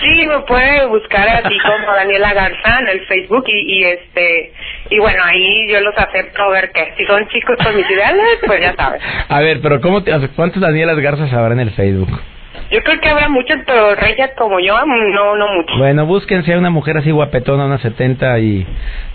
Sí, 0.00 0.26
me 0.26 0.40
puede 0.40 0.87
buscar 0.87 1.28
así 1.28 1.56
como 1.60 1.92
Daniela 1.94 2.32
Garza 2.32 2.80
en 2.80 2.88
el 2.88 3.00
Facebook 3.06 3.44
y, 3.46 3.78
y 3.78 3.84
este 3.84 4.52
y 4.90 4.98
bueno 4.98 5.22
ahí 5.22 5.68
yo 5.70 5.80
los 5.80 5.96
acepto 5.96 6.42
a 6.42 6.48
ver 6.50 6.70
qué 6.72 6.94
si 6.96 7.04
son 7.04 7.28
chicos 7.28 7.56
con 7.62 7.76
mis 7.76 7.88
ideales 7.88 8.38
pues 8.46 8.60
ya 8.60 8.74
sabes. 8.74 9.02
A 9.28 9.40
ver, 9.40 9.60
pero 9.62 9.80
¿cómo 9.80 10.02
te, 10.02 10.12
¿cuántas 10.34 10.60
Danielas 10.60 10.98
Garzas 10.98 11.32
habrá 11.32 11.54
en 11.54 11.60
el 11.60 11.70
Facebook? 11.70 12.10
Yo 12.74 12.80
creo 12.82 13.00
que 13.00 13.08
habrá 13.08 13.28
muchas 13.28 13.60
pero 13.66 13.94
reyes 13.94 14.30
como 14.37 14.58
yo 14.58 14.74
no 14.84 15.37
no 15.37 15.48
mucho. 15.54 15.76
Bueno, 15.78 16.06
búsquense 16.06 16.52
a 16.54 16.58
una 16.58 16.70
mujer 16.70 16.96
así 16.98 17.10
guapetona, 17.12 17.66
una 17.66 17.78
70 17.78 18.38
y 18.40 18.66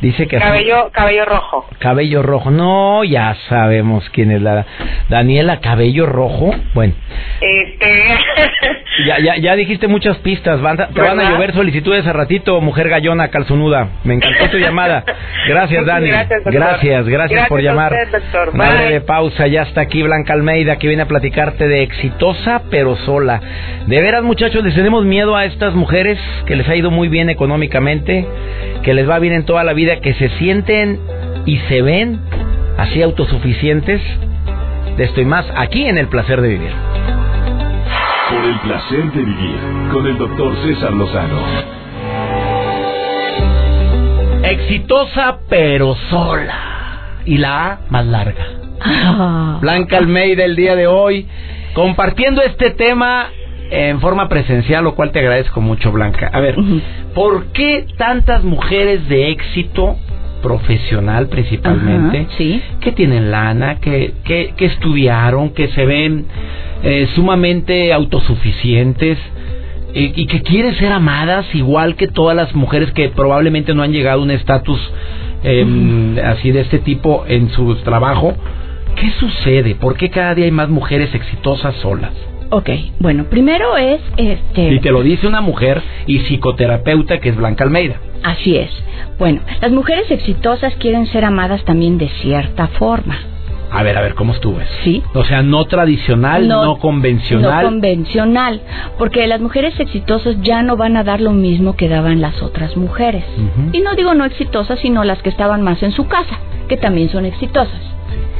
dice 0.01 0.27
que 0.27 0.37
así- 0.37 0.45
Cabello 0.45 0.89
cabello 0.93 1.25
rojo. 1.25 1.67
cabello 1.79 2.21
rojo. 2.23 2.51
No, 2.51 3.03
ya 3.03 3.35
sabemos 3.49 4.09
quién 4.11 4.31
es 4.31 4.41
la 4.41 4.65
Daniela 5.09 5.59
Cabello 5.59 6.05
Rojo. 6.05 6.51
Bueno, 6.73 6.93
Este 7.41 8.03
ya 9.05 9.19
ya, 9.19 9.35
ya 9.37 9.55
dijiste 9.55 9.87
muchas 9.87 10.17
pistas. 10.19 10.61
Van, 10.61 10.79
a- 10.79 10.87
te 10.87 11.01
van 11.01 11.19
a 11.19 11.29
llover 11.31 11.53
solicitudes 11.53 12.05
a 12.07 12.13
ratito, 12.13 12.61
mujer 12.61 12.87
gallona 12.89 13.27
calzonuda. 13.29 13.89
Me 14.03 14.13
encantó 14.13 14.49
tu 14.49 14.57
llamada. 14.57 15.03
Gracias, 15.47 15.85
Dani. 15.85 16.09
gracias, 16.09 16.43
gracias, 16.45 17.07
gracias 17.07 17.47
por 17.49 17.61
llamar. 17.61 17.93
Bye. 18.53 18.67
breve 18.77 19.01
pausa. 19.01 19.47
Ya 19.47 19.63
está 19.63 19.81
aquí 19.81 20.01
Blanca 20.01 20.33
Almeida 20.33 20.77
que 20.77 20.87
viene 20.87 21.03
a 21.03 21.07
platicarte 21.07 21.67
de 21.67 21.81
exitosa 21.83 22.61
pero 22.69 22.95
sola. 22.97 23.41
De 23.87 24.01
veras, 24.01 24.23
muchachos, 24.23 24.63
les 24.63 24.75
tenemos 24.75 25.05
miedo 25.05 25.35
a 25.35 25.45
estas 25.45 25.73
mujeres 25.73 26.19
que 26.45 26.55
les 26.55 26.67
ha 26.69 26.75
ido 26.75 26.91
muy 26.91 27.07
bien 27.07 27.29
económicamente, 27.29 28.27
que 28.83 28.93
les 28.93 29.09
va 29.09 29.19
bien 29.19 29.33
en 29.33 29.45
toda 29.45 29.63
la 29.63 29.73
vida, 29.73 29.99
que 29.99 30.13
se 30.13 30.29
sienten 30.37 30.99
y 31.45 31.57
se 31.69 31.81
ven 31.81 32.19
así 32.77 33.01
autosuficientes. 33.01 34.01
De 34.97 35.05
esto 35.05 35.21
y 35.21 35.25
más 35.25 35.45
aquí 35.55 35.85
en 35.85 35.97
El 35.97 36.07
Placer 36.07 36.41
de 36.41 36.49
Vivir. 36.49 36.71
Por 38.29 38.45
el 38.45 38.59
placer 38.59 39.11
de 39.11 39.23
vivir 39.23 39.57
con 39.91 40.05
el 40.05 40.17
doctor 40.17 40.55
César 40.63 40.93
Lozano. 40.93 41.39
Exitosa 44.43 45.39
pero 45.49 45.95
sola. 46.11 47.21
Y 47.25 47.37
la 47.37 47.71
A 47.71 47.79
más 47.89 48.05
larga. 48.05 48.45
Ah. 48.81 49.57
Blanca 49.61 49.97
Almeida 49.97 50.45
el 50.45 50.55
día 50.55 50.75
de 50.75 50.85
hoy 50.85 51.27
compartiendo 51.73 52.41
este 52.41 52.71
tema 52.71 53.29
en 53.71 53.99
forma 53.99 54.27
presencial, 54.29 54.83
lo 54.83 54.95
cual 54.95 55.11
te 55.11 55.19
agradezco 55.19 55.61
mucho, 55.61 55.91
Blanca. 55.91 56.29
A 56.31 56.39
ver. 56.39 56.55
¿por 57.13 57.47
qué 57.47 57.85
tantas 57.97 58.43
mujeres 58.43 59.07
de 59.09 59.31
éxito 59.31 59.97
profesional 60.41 61.27
principalmente, 61.27 62.19
Ajá, 62.19 62.29
sí. 62.37 62.61
que 62.79 62.91
tienen 62.93 63.29
lana, 63.29 63.79
que, 63.79 64.13
que, 64.23 64.53
que 64.55 64.65
estudiaron, 64.65 65.49
que 65.49 65.67
se 65.69 65.85
ven 65.85 66.25
eh, 66.83 67.07
sumamente 67.13 67.91
autosuficientes 67.91 69.17
eh, 69.93 70.13
y 70.15 70.25
que 70.27 70.41
quieren 70.41 70.75
ser 70.75 70.93
amadas 70.93 71.53
igual 71.53 71.95
que 71.95 72.07
todas 72.07 72.37
las 72.37 72.55
mujeres 72.55 72.91
que 72.91 73.09
probablemente 73.09 73.73
no 73.73 73.83
han 73.83 73.91
llegado 73.91 74.21
a 74.21 74.23
un 74.23 74.31
estatus 74.31 74.79
eh, 75.43 76.21
así 76.25 76.51
de 76.51 76.61
este 76.61 76.79
tipo 76.79 77.25
en 77.27 77.49
su 77.49 77.75
trabajo? 77.77 78.35
¿Qué 78.95 79.11
sucede? 79.11 79.75
¿Por 79.75 79.95
qué 79.95 80.09
cada 80.09 80.35
día 80.35 80.45
hay 80.45 80.51
más 80.51 80.69
mujeres 80.69 81.13
exitosas 81.15 81.75
solas? 81.75 82.11
Ok, 82.51 82.69
bueno, 82.99 83.25
primero 83.25 83.77
es 83.77 84.01
este. 84.17 84.73
Y 84.73 84.79
te 84.79 84.91
lo 84.91 85.03
dice 85.03 85.27
una 85.27 85.41
mujer 85.41 85.81
y 86.07 86.19
psicoterapeuta 86.19 87.19
que 87.19 87.29
es 87.29 87.35
Blanca 87.35 87.63
Almeida. 87.63 87.97
Así 88.23 88.57
es. 88.57 88.71
Bueno, 89.19 89.41
las 89.61 89.71
mujeres 89.71 90.09
exitosas 90.09 90.73
quieren 90.75 91.05
ser 91.07 91.25
amadas 91.25 91.63
también 91.63 91.97
de 91.97 92.09
cierta 92.21 92.67
forma. 92.67 93.19
A 93.71 93.83
ver, 93.83 93.97
a 93.97 94.01
ver, 94.01 94.15
¿cómo 94.15 94.33
estuvo 94.33 94.59
eso? 94.59 94.71
Sí. 94.83 95.03
O 95.13 95.23
sea, 95.23 95.43
no 95.43 95.63
tradicional, 95.65 96.47
no, 96.47 96.79
convencional. 96.79 97.63
No 97.63 97.69
convencional. 97.69 98.61
Porque 98.97 99.27
las 99.27 99.41
mujeres 99.41 99.79
exitosas 99.79 100.41
ya 100.41 100.63
no 100.63 100.75
van 100.75 100.97
a 100.97 101.03
dar 101.03 101.21
lo 101.21 101.33
mismo 101.33 101.75
que 101.75 101.87
daban 101.87 102.19
las 102.19 102.41
otras 102.41 102.75
mujeres. 102.77 103.23
Y 103.71 103.81
no 103.81 103.93
digo 103.93 104.15
no 104.15 104.25
exitosas, 104.25 104.79
sino 104.79 105.03
las 105.03 105.21
que 105.21 105.29
estaban 105.29 105.61
más 105.61 105.83
en 105.83 105.91
su 105.91 106.07
casa, 106.07 106.39
que 106.67 106.77
también 106.77 107.09
son 107.09 107.25
exitosas. 107.25 107.79
¿Sí? 107.79 108.38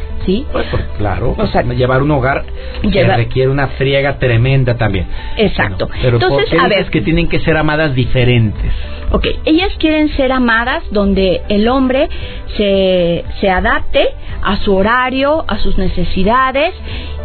Pues, 0.51 0.65
pues, 0.71 0.83
claro, 0.97 1.35
O 1.37 1.47
sea, 1.47 1.61
llevar 1.63 2.01
un 2.01 2.11
hogar 2.11 2.45
que 2.81 2.89
lleva- 2.89 3.15
requiere 3.17 3.49
una 3.49 3.67
friega 3.69 4.17
tremenda 4.19 4.75
también. 4.77 5.07
Exacto. 5.37 5.87
Bueno, 5.87 6.01
pero 6.01 6.17
Entonces, 6.17 6.49
¿por 6.49 6.57
qué 6.59 6.65
a 6.65 6.67
ver. 6.67 6.89
que 6.89 7.01
tienen 7.01 7.27
que 7.27 7.39
ser 7.39 7.57
amadas 7.57 7.93
diferentes? 7.95 8.71
Ok, 9.11 9.25
ellas 9.45 9.71
quieren 9.79 10.09
ser 10.15 10.31
amadas 10.31 10.83
donde 10.91 11.41
el 11.49 11.67
hombre 11.67 12.09
se, 12.57 13.23
se 13.41 13.49
adapte 13.49 14.07
a 14.43 14.57
su 14.57 14.75
horario, 14.75 15.43
a 15.47 15.57
sus 15.59 15.77
necesidades 15.77 16.73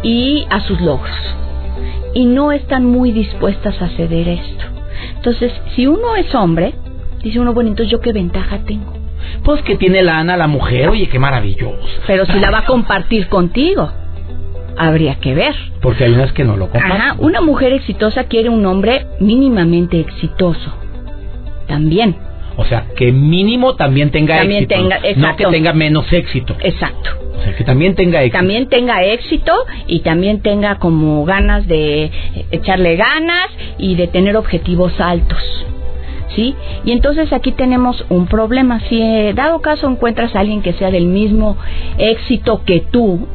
y 0.03 0.45
a 0.49 0.59
sus 0.61 0.81
logros. 0.81 1.15
Y 2.13 2.25
no 2.25 2.51
están 2.51 2.85
muy 2.85 3.11
dispuestas 3.11 3.79
a 3.81 3.89
ceder 3.89 4.27
esto. 4.29 4.65
Entonces, 5.17 5.51
si 5.75 5.85
uno 5.87 6.15
es 6.15 6.33
hombre, 6.33 6.73
dice 7.21 7.39
uno, 7.39 7.53
bueno, 7.53 7.69
entonces 7.69 7.91
yo 7.91 7.99
qué 7.99 8.13
ventaja 8.13 8.59
tengo. 8.65 8.93
Pues 9.43 9.61
que 9.63 9.75
tiene 9.75 10.01
lana 10.03 10.37
la 10.37 10.47
mujer, 10.47 10.89
oye, 10.89 11.07
qué 11.07 11.19
maravilloso. 11.19 11.77
Pero 12.07 12.25
si 12.25 12.39
la 12.39 12.51
va 12.51 12.59
a 12.59 12.65
compartir 12.65 13.27
contigo, 13.27 13.91
habría 14.77 15.15
que 15.15 15.33
ver. 15.35 15.55
Porque 15.81 16.03
hay 16.05 16.11
unas 16.13 16.31
que 16.33 16.43
no 16.43 16.57
lo 16.57 16.69
comparten. 16.69 16.91
Ajá, 17.01 17.15
una 17.19 17.41
mujer 17.41 17.73
exitosa 17.73 18.25
quiere 18.25 18.49
un 18.49 18.65
hombre 18.65 19.05
mínimamente 19.19 19.99
exitoso. 19.99 20.73
También. 21.67 22.15
O 22.57 22.63
sea, 22.65 22.85
que 22.95 23.11
mínimo 23.11 23.75
también 23.75 24.11
tenga 24.11 24.37
También 24.37 24.63
éxito. 24.63 24.81
tenga- 24.81 24.99
no 25.17 25.35
que 25.35 25.45
tenga 25.47 25.73
menos 25.73 26.11
éxito. 26.13 26.55
Exacto. 26.61 27.09
O 27.37 27.41
sea, 27.43 27.53
que 27.53 27.63
también 27.65 27.95
tenga 27.95 28.21
éxito. 28.21 28.37
también 28.37 28.69
tenga 28.69 29.03
éxito 29.03 29.51
y 29.87 29.99
también 29.99 30.39
tenga 30.41 30.75
como 30.79 31.25
ganas 31.25 31.67
de 31.67 32.09
echarle 32.51 32.95
ganas 32.95 33.47
y 33.77 33.95
de 33.95 34.07
tener 34.07 34.37
objetivos 34.37 34.93
altos. 35.01 35.65
¿Sí? 36.35 36.53
Y 36.83 36.91
entonces 36.91 37.31
aquí 37.31 37.53
tenemos 37.53 38.03
un 38.09 38.27
problema. 38.27 38.81
Si 38.81 39.01
eh, 39.01 39.33
dado 39.33 39.61
caso 39.61 39.89
encuentras 39.89 40.35
a 40.35 40.41
alguien 40.41 40.61
que 40.61 40.73
sea 40.73 40.91
del 40.91 41.05
mismo 41.05 41.55
éxito 41.97 42.61
que 42.65 42.81
tú, 42.81 43.25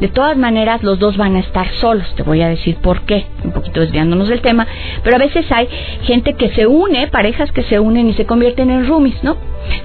de 0.00 0.08
todas 0.08 0.36
maneras 0.36 0.82
los 0.82 0.98
dos 0.98 1.16
van 1.16 1.36
a 1.36 1.40
estar 1.40 1.68
solos. 1.80 2.06
Te 2.16 2.22
voy 2.22 2.42
a 2.42 2.48
decir 2.48 2.76
por 2.76 3.02
qué, 3.02 3.26
un 3.44 3.52
poquito 3.52 3.80
desviándonos 3.80 4.28
del 4.28 4.40
tema. 4.40 4.66
Pero 5.02 5.16
a 5.16 5.18
veces 5.18 5.50
hay 5.50 5.68
gente 6.02 6.34
que 6.34 6.50
se 6.50 6.66
une, 6.66 7.06
parejas 7.08 7.50
que 7.52 7.62
se 7.62 7.80
unen 7.80 8.08
y 8.08 8.14
se 8.14 8.26
convierten 8.26 8.70
en 8.70 8.86
roomies, 8.86 9.22
¿no? 9.24 9.36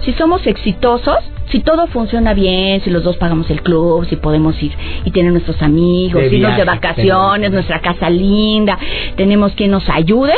Si 0.02 0.14
somos 0.14 0.46
exitosos, 0.48 1.18
si 1.50 1.60
todo 1.60 1.88
funciona 1.88 2.34
bien, 2.34 2.82
si 2.82 2.90
los 2.90 3.04
dos 3.04 3.18
pagamos 3.18 3.50
el 3.50 3.62
club, 3.62 4.06
si 4.08 4.16
podemos 4.16 4.62
ir 4.62 4.72
y 5.04 5.12
tener 5.12 5.32
nuestros 5.32 5.62
amigos, 5.62 6.22
De 6.22 6.36
irnos 6.36 6.58
de 6.58 6.66
vacaciones, 6.66 7.36
tenemos. 7.36 7.54
nuestra 7.54 7.82
casa 7.82 8.10
linda, 8.10 8.78
tenemos 9.16 9.54
quien 9.54 9.72
nos 9.72 9.88
ayude, 9.90 10.34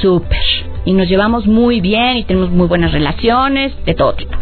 súper. 0.00 0.69
Y 0.84 0.92
nos 0.92 1.08
llevamos 1.08 1.46
muy 1.46 1.80
bien 1.80 2.16
y 2.16 2.24
tenemos 2.24 2.50
muy 2.50 2.66
buenas 2.66 2.92
relaciones, 2.92 3.72
de 3.84 3.94
todo 3.94 4.14
tipo. 4.14 4.36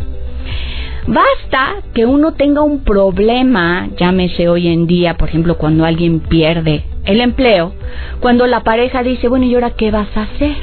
Basta 1.07 1.77
que 1.95 2.05
uno 2.05 2.35
tenga 2.35 2.61
un 2.61 2.85
problema, 2.85 3.89
llámese 3.99 4.49
hoy 4.49 4.69
en 4.69 4.87
día, 4.87 5.17
por 5.17 5.31
ejemplo, 5.31 5.57
cuando 5.57 5.87
alguien 5.87 6.21
pierde 6.21 6.85
el 7.07 7.23
empleo, 7.23 7.73
cuando 8.21 8.47
la 8.47 8.63
pareja 8.63 9.03
dice, 9.03 9.29
bueno, 9.29 9.47
¿y 9.47 9.55
ahora 9.55 9.71
qué 9.71 9.91
vas 9.91 10.15
a 10.15 10.25
hacer? 10.25 10.57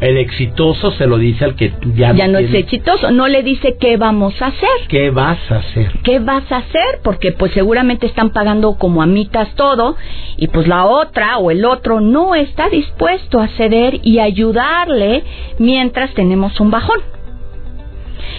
El 0.00 0.16
exitoso 0.18 0.90
se 0.92 1.06
lo 1.06 1.18
dice 1.18 1.44
al 1.44 1.54
que 1.54 1.72
ya, 1.94 2.12
Ya 2.12 2.26
no 2.26 2.38
es 2.38 2.52
exitoso, 2.52 3.10
no 3.10 3.28
le 3.28 3.42
dice 3.42 3.76
qué 3.78 3.96
vamos 3.96 4.40
a 4.42 4.46
hacer. 4.46 4.68
¿Qué 4.88 5.10
vas 5.10 5.38
a 5.50 5.56
hacer? 5.56 5.92
¿Qué 6.02 6.18
vas 6.18 6.50
a 6.50 6.58
hacer? 6.58 7.00
Porque 7.02 7.32
pues 7.32 7.52
seguramente 7.52 8.06
están 8.06 8.30
pagando 8.30 8.74
como 8.76 9.02
a 9.02 9.06
mitas 9.06 9.54
todo 9.54 9.96
y 10.36 10.48
pues 10.48 10.66
la 10.66 10.84
otra 10.84 11.38
o 11.38 11.50
el 11.50 11.64
otro 11.64 12.00
no 12.00 12.34
está 12.34 12.68
dispuesto 12.68 13.40
a 13.40 13.48
ceder 13.48 14.00
y 14.02 14.18
ayudarle 14.18 15.22
mientras 15.58 16.12
tenemos 16.14 16.58
un 16.58 16.70
bajón. 16.70 17.00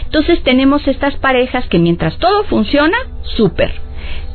Entonces 0.04 0.44
tenemos 0.44 0.88
estas 0.88 1.16
parejas 1.16 1.68
que 1.68 1.80
mientras 1.80 2.18
todo 2.18 2.44
funciona, 2.44 2.98
súper. 3.24 3.72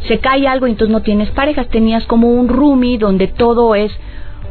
Se 0.09 0.19
cae 0.19 0.49
algo 0.49 0.67
y 0.67 0.71
entonces 0.71 0.93
no 0.93 1.03
tienes 1.03 1.31
parejas, 1.31 1.69
tenías 1.69 2.05
como 2.07 2.29
un 2.29 2.49
roomie 2.49 2.99
donde 2.99 3.29
todo 3.29 3.75
es 3.75 3.93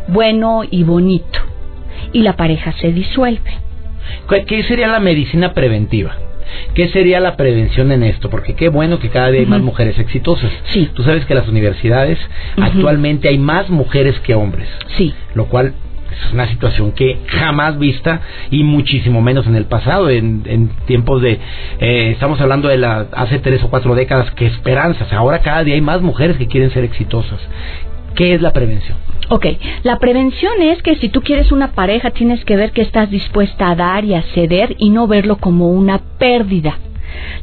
bueno 0.07 0.61
y 0.69 0.83
bonito 0.83 1.39
y 2.13 2.21
la 2.21 2.33
pareja 2.35 2.71
se 2.73 2.91
disuelve. 2.91 3.51
¿Qué- 4.29 4.45
¿Qué 4.45 4.63
sería 4.63 4.87
la 4.87 4.99
medicina 4.99 5.53
preventiva? 5.53 6.15
¿Qué 6.73 6.87
sería 6.89 7.19
la 7.19 7.35
prevención 7.35 7.91
en 7.91 8.01
esto? 8.03 8.29
Porque 8.31 8.55
qué 8.55 8.69
bueno 8.69 8.97
que 8.99 9.09
cada 9.09 9.29
día 9.29 9.41
hay 9.41 9.45
más 9.45 9.61
mujeres 9.61 9.99
exitosas. 9.99 10.51
Sí. 10.65 10.89
Tú 10.95 11.03
sabes 11.03 11.25
que 11.25 11.33
en 11.33 11.39
las 11.39 11.47
universidades 11.47 12.17
actualmente 12.59 13.29
hay 13.29 13.37
más 13.37 13.69
mujeres 13.69 14.19
que 14.21 14.33
hombres, 14.33 14.67
Sí. 14.97 15.13
lo 15.35 15.45
cual 15.45 15.73
es 16.11 16.33
una 16.33 16.47
situación 16.47 16.91
que 16.93 17.19
jamás 17.27 17.77
vista 17.77 18.21
y 18.49 18.63
muchísimo 18.63 19.21
menos 19.21 19.45
en 19.45 19.55
el 19.55 19.65
pasado, 19.65 20.09
en, 20.09 20.41
en 20.45 20.69
tiempos 20.87 21.21
de, 21.21 21.33
eh, 21.79 22.09
estamos 22.13 22.41
hablando 22.41 22.67
de 22.67 22.77
la, 22.77 23.05
hace 23.13 23.37
tres 23.37 23.63
o 23.63 23.69
cuatro 23.69 23.93
décadas, 23.93 24.31
que 24.31 24.47
esperanzas. 24.47 25.13
Ahora 25.13 25.39
cada 25.43 25.63
día 25.63 25.75
hay 25.75 25.81
más 25.81 26.01
mujeres 26.01 26.37
que 26.37 26.47
quieren 26.47 26.71
ser 26.71 26.83
exitosas. 26.83 27.39
¿Qué 28.15 28.33
es 28.35 28.41
la 28.41 28.51
prevención? 28.51 28.97
Ok, 29.29 29.45
la 29.83 29.99
prevención 29.99 30.61
es 30.61 30.81
que 30.81 30.95
si 30.95 31.09
tú 31.09 31.21
quieres 31.21 31.51
una 31.51 31.73
pareja 31.73 32.09
tienes 32.09 32.43
que 32.45 32.55
ver 32.55 32.71
que 32.71 32.81
estás 32.81 33.11
dispuesta 33.11 33.69
a 33.69 33.75
dar 33.75 34.03
y 34.03 34.15
a 34.15 34.23
ceder 34.33 34.75
y 34.79 34.89
no 34.89 35.07
verlo 35.07 35.37
como 35.37 35.69
una 35.69 35.99
pérdida. 36.17 36.79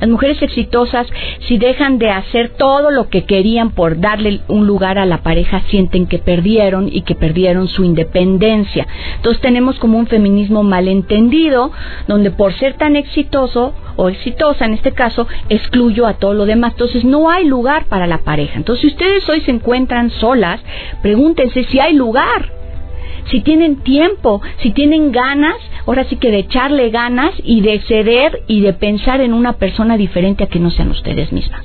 Las 0.01 0.09
mujeres 0.09 0.41
exitosas, 0.43 1.07
si 1.49 1.59
dejan 1.59 1.99
de 1.99 2.11
hacer 2.11 2.51
todo 2.51 2.91
lo 2.91 3.09
que 3.09 3.25
querían 3.25 3.71
por 3.71 4.01
darle 4.01 4.41
un 4.49 4.67
lugar 4.67 4.99
a 4.99 5.07
la 5.07 5.23
pareja, 5.23 5.63
sienten 5.69 6.07
que 6.07 6.19
perdieron 6.19 6.89
y 6.91 7.03
que 7.03 7.15
perdieron 7.15 7.69
su 7.69 7.85
independencia. 7.85 8.87
Entonces 9.17 9.41
tenemos 9.41 9.79
como 9.79 9.99
un 9.99 10.07
feminismo 10.07 10.63
malentendido, 10.63 11.73
donde 12.07 12.31
por 12.31 12.53
ser 12.55 12.75
tan 12.75 12.97
exitoso 12.97 13.75
o 13.97 14.09
exitosa 14.09 14.67
en 14.67 14.75
este 14.75 14.93
caso, 14.93 15.27
excluyo 15.49 16.07
a 16.07 16.15
todo 16.15 16.35
lo 16.35 16.47
demás. 16.47 16.73
Entonces 16.73 17.05
no 17.05 17.31
hay 17.31 17.47
lugar 17.47 17.87
para 17.87 18.07
la 18.07 18.19
pareja. 18.19 18.57
Entonces 18.57 18.83
si 18.83 18.89
ustedes 18.89 19.29
hoy 19.29 19.41
se 19.41 19.51
encuentran 19.51 20.11
solas, 20.11 20.61
pregúntense 21.03 21.65
si 21.65 21.81
hay 21.81 21.95
lugar 21.95 22.57
si 23.31 23.41
tienen 23.41 23.77
tiempo, 23.77 24.41
si 24.63 24.71
tienen 24.71 25.13
ganas, 25.13 25.57
ahora 25.87 26.05
sí 26.05 26.17
que 26.17 26.31
de 26.31 26.39
echarle 26.39 26.91
ganas 26.91 27.33
y 27.43 27.61
de 27.61 27.81
ceder 27.81 28.43
y 28.47 28.61
de 28.61 28.73
pensar 28.73 29.21
en 29.21 29.33
una 29.33 29.55
persona 29.55 29.97
diferente 29.97 30.45
a 30.45 30.47
que 30.49 30.59
no 30.59 30.71
sean 30.71 30.91
ustedes 30.91 31.33
mismas. 31.33 31.63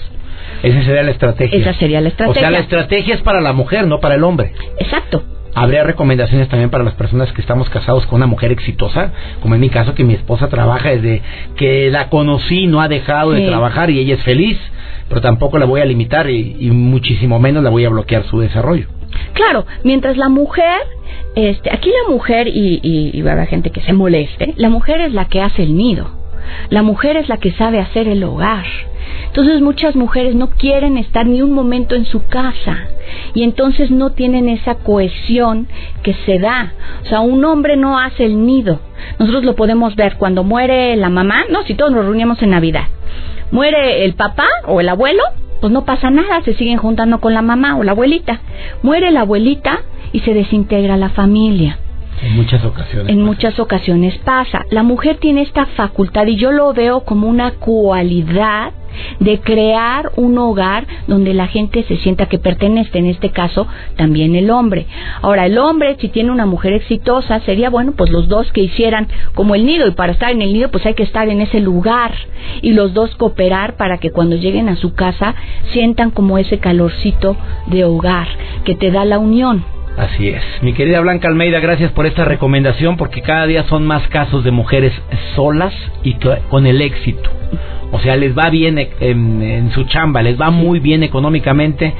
Esa 0.63 0.83
sería 0.83 1.03
la 1.03 1.11
estrategia. 1.11 1.59
Esa 1.59 1.73
sería 1.73 2.01
la 2.01 2.09
estrategia. 2.09 2.39
O 2.39 2.43
sea, 2.43 2.51
la 2.51 2.59
estrategia 2.59 3.15
es 3.15 3.21
para 3.21 3.41
la 3.41 3.53
mujer, 3.53 3.87
no 3.87 3.99
para 3.99 4.15
el 4.15 4.23
hombre. 4.23 4.53
Exacto. 4.79 5.23
¿Habría 5.53 5.83
recomendaciones 5.83 6.47
también 6.47 6.69
para 6.69 6.83
las 6.83 6.93
personas 6.93 7.31
que 7.33 7.41
estamos 7.41 7.69
casados 7.69 8.05
con 8.05 8.17
una 8.17 8.27
mujer 8.27 8.51
exitosa? 8.51 9.11
Como 9.41 9.55
en 9.55 9.61
mi 9.61 9.69
caso, 9.69 9.93
que 9.95 10.05
mi 10.05 10.13
esposa 10.13 10.47
trabaja 10.47 10.89
desde 10.89 11.21
que 11.57 11.89
la 11.91 12.07
conocí, 12.07 12.67
no 12.67 12.79
ha 12.79 12.87
dejado 12.87 13.31
de 13.31 13.45
trabajar 13.45 13.89
y 13.89 13.99
ella 13.99 14.15
es 14.15 14.23
feliz, 14.23 14.57
pero 15.09 15.19
tampoco 15.19 15.57
la 15.57 15.65
voy 15.65 15.81
a 15.81 15.85
limitar 15.85 16.29
y, 16.29 16.55
y 16.57 16.71
muchísimo 16.71 17.37
menos 17.37 17.63
la 17.63 17.69
voy 17.69 17.83
a 17.83 17.89
bloquear 17.89 18.23
su 18.23 18.39
desarrollo. 18.39 18.87
Claro, 19.33 19.65
mientras 19.83 20.17
la 20.17 20.29
mujer, 20.29 20.81
este, 21.35 21.71
aquí 21.71 21.89
la 22.03 22.11
mujer, 22.11 22.47
y, 22.47 22.79
y, 22.83 23.11
y 23.13 23.21
va 23.21 23.31
a 23.31 23.33
haber 23.33 23.47
gente 23.47 23.71
que 23.71 23.81
se 23.81 23.93
moleste, 23.93 24.53
la 24.57 24.69
mujer 24.69 25.01
es 25.01 25.13
la 25.13 25.25
que 25.25 25.41
hace 25.41 25.63
el 25.63 25.75
nido. 25.75 26.21
La 26.69 26.81
mujer 26.81 27.17
es 27.17 27.29
la 27.29 27.37
que 27.37 27.51
sabe 27.51 27.79
hacer 27.79 28.07
el 28.07 28.23
hogar. 28.23 28.65
Entonces 29.27 29.61
muchas 29.61 29.95
mujeres 29.95 30.35
no 30.35 30.49
quieren 30.49 30.97
estar 30.97 31.25
ni 31.25 31.41
un 31.41 31.53
momento 31.53 31.95
en 31.95 32.05
su 32.05 32.25
casa 32.27 32.77
y 33.33 33.43
entonces 33.43 33.89
no 33.89 34.11
tienen 34.11 34.49
esa 34.49 34.75
cohesión 34.75 35.67
que 36.03 36.13
se 36.25 36.39
da. 36.39 36.73
O 37.03 37.05
sea, 37.05 37.21
un 37.21 37.43
hombre 37.45 37.77
no 37.77 37.97
hace 37.97 38.25
el 38.25 38.45
nido. 38.45 38.79
Nosotros 39.19 39.43
lo 39.43 39.55
podemos 39.55 39.95
ver 39.95 40.17
cuando 40.17 40.43
muere 40.43 40.95
la 40.97 41.09
mamá, 41.09 41.45
no, 41.49 41.63
si 41.63 41.75
todos 41.75 41.91
nos 41.91 42.05
reunimos 42.05 42.41
en 42.41 42.51
Navidad. 42.51 42.87
Muere 43.51 44.05
el 44.05 44.13
papá 44.13 44.47
o 44.65 44.81
el 44.81 44.89
abuelo, 44.89 45.23
pues 45.61 45.71
no 45.71 45.85
pasa 45.85 46.09
nada, 46.09 46.41
se 46.43 46.55
siguen 46.55 46.77
juntando 46.77 47.21
con 47.21 47.33
la 47.33 47.41
mamá 47.41 47.77
o 47.77 47.83
la 47.83 47.91
abuelita. 47.91 48.41
Muere 48.81 49.11
la 49.11 49.21
abuelita 49.21 49.81
y 50.11 50.19
se 50.21 50.33
desintegra 50.33 50.97
la 50.97 51.09
familia. 51.09 51.77
En 52.21 52.35
muchas 52.35 52.65
ocasiones. 52.65 53.09
En 53.09 53.21
muchas 53.21 53.59
ocasiones 53.59 54.17
pasa. 54.19 54.65
La 54.69 54.83
mujer 54.83 55.17
tiene 55.17 55.43
esta 55.43 55.65
facultad 55.67 56.27
y 56.27 56.35
yo 56.35 56.51
lo 56.51 56.73
veo 56.73 57.03
como 57.03 57.27
una 57.27 57.51
cualidad 57.51 58.73
de 59.19 59.39
crear 59.39 60.11
un 60.15 60.37
hogar 60.37 60.85
donde 61.07 61.33
la 61.33 61.47
gente 61.47 61.83
se 61.83 61.97
sienta 61.97 62.27
que 62.27 62.39
pertenece, 62.39 62.97
en 62.97 63.07
este 63.07 63.31
caso 63.31 63.67
también 63.95 64.35
el 64.35 64.49
hombre. 64.49 64.87
Ahora, 65.21 65.45
el 65.45 65.57
hombre, 65.57 65.97
si 65.99 66.09
tiene 66.09 66.31
una 66.31 66.45
mujer 66.45 66.73
exitosa, 66.73 67.39
sería 67.41 67.69
bueno, 67.69 67.93
pues 67.93 68.11
los 68.11 68.27
dos 68.27 68.51
que 68.51 68.61
hicieran 68.61 69.07
como 69.33 69.55
el 69.55 69.65
nido, 69.65 69.87
y 69.87 69.91
para 69.91 70.13
estar 70.13 70.31
en 70.31 70.41
el 70.41 70.53
nido, 70.53 70.69
pues 70.69 70.85
hay 70.85 70.93
que 70.93 71.03
estar 71.03 71.27
en 71.29 71.41
ese 71.41 71.59
lugar, 71.59 72.13
y 72.61 72.73
los 72.73 72.93
dos 72.93 73.15
cooperar 73.15 73.77
para 73.77 73.97
que 73.97 74.11
cuando 74.11 74.35
lleguen 74.35 74.69
a 74.69 74.75
su 74.75 74.93
casa 74.93 75.35
sientan 75.71 76.11
como 76.11 76.37
ese 76.37 76.59
calorcito 76.59 77.37
de 77.67 77.83
hogar 77.83 78.27
que 78.63 78.75
te 78.75 78.91
da 78.91 79.05
la 79.05 79.19
unión. 79.19 79.63
Así 79.97 80.29
es. 80.29 80.43
Mi 80.61 80.73
querida 80.73 80.99
Blanca 81.01 81.27
Almeida, 81.27 81.59
gracias 81.59 81.91
por 81.91 82.05
esta 82.05 82.25
recomendación 82.25 82.97
porque 82.97 83.21
cada 83.21 83.45
día 83.45 83.63
son 83.63 83.85
más 83.85 84.07
casos 84.07 84.43
de 84.43 84.51
mujeres 84.51 84.93
solas 85.35 85.73
y 86.03 86.15
con 86.49 86.65
el 86.65 86.81
éxito. 86.81 87.29
O 87.91 87.99
sea, 87.99 88.15
les 88.15 88.37
va 88.37 88.49
bien 88.49 88.77
en, 88.99 89.71
su 89.71 89.83
chamba, 89.83 90.21
les 90.21 90.39
va 90.39 90.49
muy 90.49 90.79
bien 90.79 91.03
económicamente, 91.03 91.93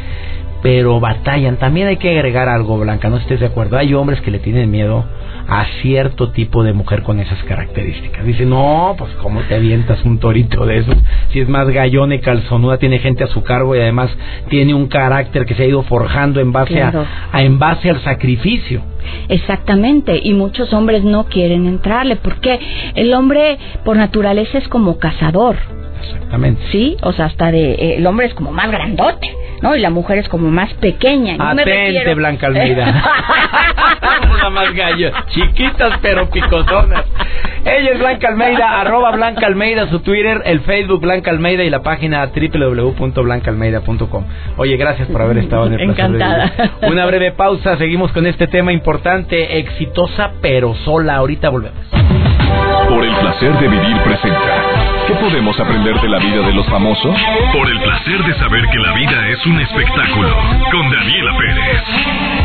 pero 0.62 1.00
batallan. 1.00 1.58
También 1.58 1.88
hay 1.88 1.98
que 1.98 2.10
agregar 2.10 2.50
algo, 2.50 2.80
Blanca, 2.80 3.10
no 3.10 3.18
estés 3.18 3.40
de 3.40 3.48
acuerdo. 3.48 3.78
Hay 3.78 3.94
hombres 3.94 4.22
que 4.22 4.32
le 4.32 4.40
tienen 4.40 4.70
miedo 4.70 5.06
a 5.48 5.66
cierto 5.82 6.32
tipo 6.32 6.64
de 6.64 6.74
mujer 6.74 7.04
con 7.04 7.20
esas 7.20 7.42
características. 7.44 8.26
Dice, 8.26 8.46
no, 8.46 8.96
pues 8.98 9.12
cómo 9.22 9.42
te 9.42 9.56
avientas 9.56 10.04
un 10.06 10.20
torito 10.20 10.66
de 10.66 10.78
esos, 10.78 10.96
si 11.32 11.40
es 11.40 11.50
más 11.50 11.68
gallona 11.70 12.16
y 12.16 12.20
calzonuda, 12.20 12.78
tiene 12.78 13.00
gente 13.00 13.24
a 13.24 13.28
su 13.28 13.44
cargo 13.44 13.76
y 13.76 13.80
además 13.80 14.12
tiene 14.50 14.74
un 14.74 14.88
carácter 14.88 15.46
que 15.46 15.56
se 15.56 15.64
ha 15.64 15.68
ido 15.68 15.84
forjando 15.84 16.40
en 16.40 16.52
base 16.52 16.82
a, 16.82 17.08
en 17.34 17.60
base 17.60 17.90
al 17.90 18.02
sacrificio. 18.02 18.82
Exactamente, 19.30 20.20
y 20.24 20.34
muchos 20.34 20.72
hombres 20.74 21.04
no 21.04 21.26
quieren 21.26 21.66
entrarle, 21.66 22.16
porque 22.18 22.60
el 22.96 23.14
hombre 23.14 23.58
por 23.84 23.98
naturaleza 23.98 24.58
es 24.58 24.68
como 24.68 25.00
cazador. 25.00 25.58
Exactamente. 26.04 26.62
Sí, 26.72 26.98
o 27.02 27.14
sea, 27.14 27.26
hasta 27.26 27.52
de 27.52 27.74
eh, 27.74 27.96
el 27.98 28.08
hombre 28.08 28.28
es 28.28 28.34
como 28.34 28.52
más 28.52 28.70
grandote, 28.72 29.36
¿no? 29.62 29.76
Y 29.76 29.80
la 29.80 29.90
mujer 29.90 30.18
es 30.18 30.30
como 30.30 30.50
más 30.50 30.74
pequeña. 30.76 31.38
No 31.38 31.50
Atente, 31.50 32.14
Blanca 32.16 32.48
Almeida. 32.48 33.04
Una 34.34 34.50
más 34.50 34.74
gallo, 34.74 35.12
chiquitas 35.30 36.00
pero 36.02 36.30
picotonas. 36.30 37.06
Ella 37.64 37.92
es 37.92 38.00
Blanca 38.00 38.28
Almeida, 38.28 38.82
arroba 38.82 39.12
Blanca 39.12 39.46
Almeida, 39.46 39.88
su 39.88 40.00
Twitter, 40.00 40.42
el 40.46 40.62
Facebook 40.62 41.02
Blanca 41.02 41.30
Almeida 41.30 41.64
y 41.64 41.70
la 41.70 41.84
página 41.84 42.26
www.blancaalmeida.com. 42.26 44.24
Oye, 44.58 44.78
gracias 44.78 45.08
por 45.10 45.22
haber 45.22 45.38
estado 45.38 45.68
en 45.68 45.74
el 45.74 45.82
Encantada. 45.82 46.52
Una 46.90 47.06
breve 47.06 47.34
pausa, 47.34 47.78
seguimos 47.78 48.12
con 48.14 48.26
este 48.26 48.48
tema 48.48 48.72
importante, 48.72 49.60
exitosa 49.60 50.32
pero 50.42 50.74
sola. 50.74 51.18
Ahorita 51.18 51.50
volvemos. 51.50 51.86
Por 52.90 53.06
el 53.06 53.14
placer 53.16 53.54
de 53.60 53.68
vivir 53.68 53.98
presenta. 54.04 54.81
¿Qué 55.08 55.16
podemos 55.16 55.60
aprender 55.60 56.00
de 56.00 56.10
la 56.10 56.20
vida 56.20 56.46
de 56.46 56.54
los 56.54 56.68
famosos? 56.68 57.16
Por 57.54 57.70
el 57.70 57.80
placer 57.82 58.24
de 58.24 58.34
saber 58.36 58.64
que 58.72 58.80
la 58.80 58.94
vida 58.94 59.28
es 59.30 59.46
un 59.46 59.60
espectáculo. 59.60 60.36
Con 60.72 60.90
Daniela 60.90 61.38
Pérez. 61.38 62.41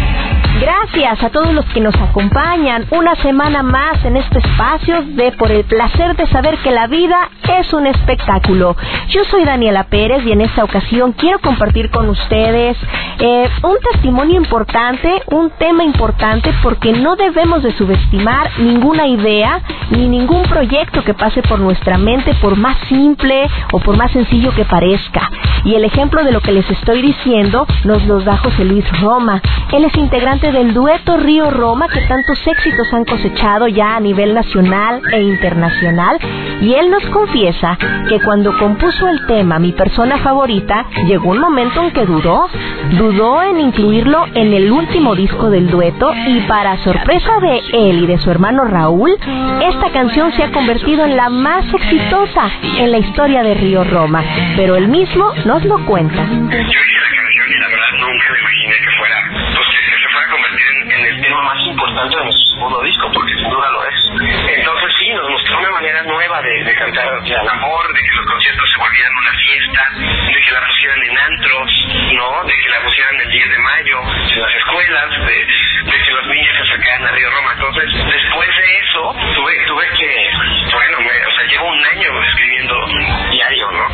Gracias 0.61 1.23
a 1.23 1.29
todos 1.29 1.53
los 1.53 1.67
que 1.67 1.81
nos 1.81 1.95
acompañan 1.97 2.87
una 2.91 3.15
semana 3.17 3.63
más 3.63 4.03
en 4.05 4.17
este 4.17 4.39
espacio 4.39 5.03
de 5.03 5.33
Por 5.33 5.51
el 5.51 5.65
placer 5.65 6.17
de 6.17 6.27
saber 6.29 6.57
que 6.59 6.71
la 6.71 6.87
vida 6.87 7.29
es 7.59 7.73
un 7.75 7.87
espectáculo. 7.87 8.75
Yo 9.09 9.25
soy 9.25 9.45
Daniela 9.45 9.85
Pérez 9.85 10.25
y 10.25 10.33
en 10.33 10.41
esta 10.41 10.65
ocasión 10.65 11.13
quiero 11.13 11.41
compartir 11.41 11.91
con 11.91 12.09
ustedes 12.09 12.77
eh, 13.19 13.49
un 13.63 13.77
testimonio 13.93 14.37
importante, 14.37 15.23
un 15.31 15.51
tema 15.59 15.85
importante 15.85 16.55
porque 16.63 16.93
no 16.93 17.17
debemos 17.17 17.63
de 17.63 17.73
subestimar 17.73 18.51
ninguna 18.59 19.07
idea 19.07 19.61
ni 19.91 20.09
ningún 20.09 20.43
proyecto 20.45 21.05
que 21.05 21.15
pase 21.15 21.43
por 21.43 21.61
nuestra 21.61 21.99
mente 21.99 22.35
por 22.41 22.57
más 22.57 22.77
simple 22.89 23.47
o 23.73 23.79
por 23.81 23.97
más 23.97 24.11
sencillo 24.13 24.55
que 24.55 24.65
parezca. 24.65 25.31
Y 25.65 25.75
el 25.75 25.85
ejemplo 25.85 26.25
de 26.25 26.33
lo 26.33 26.41
que 26.41 26.53
les 26.53 26.69
estoy 26.71 27.03
diciendo 27.03 27.67
nos 27.85 28.05
lo 28.07 28.21
da 28.21 28.37
José 28.39 28.65
Luis 28.65 28.85
Roma. 29.01 29.43
Él 29.73 29.85
es 29.85 29.95
integrante 29.97 30.46
del 30.53 30.75
dueto 30.75 31.17
Río 31.17 31.51
Roma 31.51 31.89
que 31.89 32.01
tantos 32.07 32.39
éxitos 32.47 32.93
han 32.93 33.05
cosechado 33.05 33.69
ya 33.69 33.97
a 33.97 34.01
nivel 34.01 34.35
nacional 34.35 35.03
e 35.13 35.21
internacional. 35.23 36.19
Y 36.61 36.75
él 36.75 36.91
nos 36.91 37.05
confiesa 37.07 37.77
que 38.09 38.21
cuando 38.21 38.57
compuso 38.59 39.09
el 39.09 39.27
tema 39.27 39.59
Mi 39.59 39.73
persona 39.73 40.19
favorita 40.19 40.87
llegó 41.07 41.31
un 41.31 41.39
momento 41.39 41.83
en 41.83 41.91
que 41.91 42.07
dudó, 42.07 42.49
dudó 42.93 43.43
en 43.43 43.61
incluirlo 43.61 44.25
en 44.35 44.53
el 44.53 44.71
último 44.71 45.15
disco 45.15 45.51
del 45.51 45.69
dueto 45.69 46.13
y 46.27 46.41
para 46.43 46.79
sorpresa 46.79 47.41
de 47.41 47.61
él 47.73 48.05
y 48.05 48.07
de 48.07 48.19
su 48.19 48.31
hermano 48.31 48.65
Raúl, 48.65 49.11
esta 49.63 49.91
canción 49.93 50.33
se 50.33 50.45
ha 50.45 50.53
convertido 50.53 51.05
en 51.05 51.17
la 51.17 51.29
más 51.29 51.65
exitosa 51.73 52.51
en 52.79 52.91
la 52.91 52.99
historia 52.99 53.43
de 53.43 53.55
Río 53.55 53.85
Roma, 53.85 54.23
pero 54.57 54.77
él 54.77 54.89
mismo 54.89 55.31
nos 55.45 55.65
lo 55.65 55.85
cuenta. 55.87 56.27
Importante 61.77 62.17
de 62.17 62.25
nuestro 62.25 62.57
segundo 62.57 62.83
disco, 62.83 63.07
porque 63.13 63.35
sin 63.37 63.51
duda 63.51 63.69
nueva 66.27 66.43
de, 66.43 66.65
de 66.65 66.75
cantar 66.75 67.07
el 67.25 67.49
amor, 67.49 67.87
de 67.93 68.01
que 68.01 68.17
los 68.17 68.27
conciertos 68.27 68.71
se 68.71 68.79
volvieran 68.79 69.13
una 69.17 69.33
fiesta, 69.33 69.91
de 69.95 70.43
que 70.43 70.51
la 70.51 70.67
pusieran 70.67 71.03
en 71.03 71.19
antros, 71.19 71.89
¿no? 72.15 72.45
De 72.45 72.53
que 72.53 72.69
la 72.69 72.81
pusieran 72.83 73.21
el 73.21 73.31
10 73.31 73.51
de 73.51 73.59
mayo 73.59 74.01
en 74.35 74.43
las 74.43 74.55
escuelas, 74.55 75.11
de, 75.11 75.47
de 75.91 76.05
que 76.05 76.13
los 76.13 76.27
niños 76.27 76.57
se 76.57 76.63
acercaran 76.63 77.07
a 77.07 77.11
Río 77.13 77.31
Roma. 77.31 77.53
Entonces, 77.53 77.95
después 77.95 78.49
de 78.49 78.79
eso, 78.79 79.17
tuve, 79.37 79.55
tuve 79.67 79.87
que, 79.99 80.31
bueno, 80.73 80.99
me, 81.01 81.27
o 81.27 81.31
sea, 81.31 81.45
llevo 81.47 81.69
un 81.69 81.85
año 81.85 82.23
escribiendo 82.23 82.87
diario, 83.31 83.71
¿no? 83.71 83.87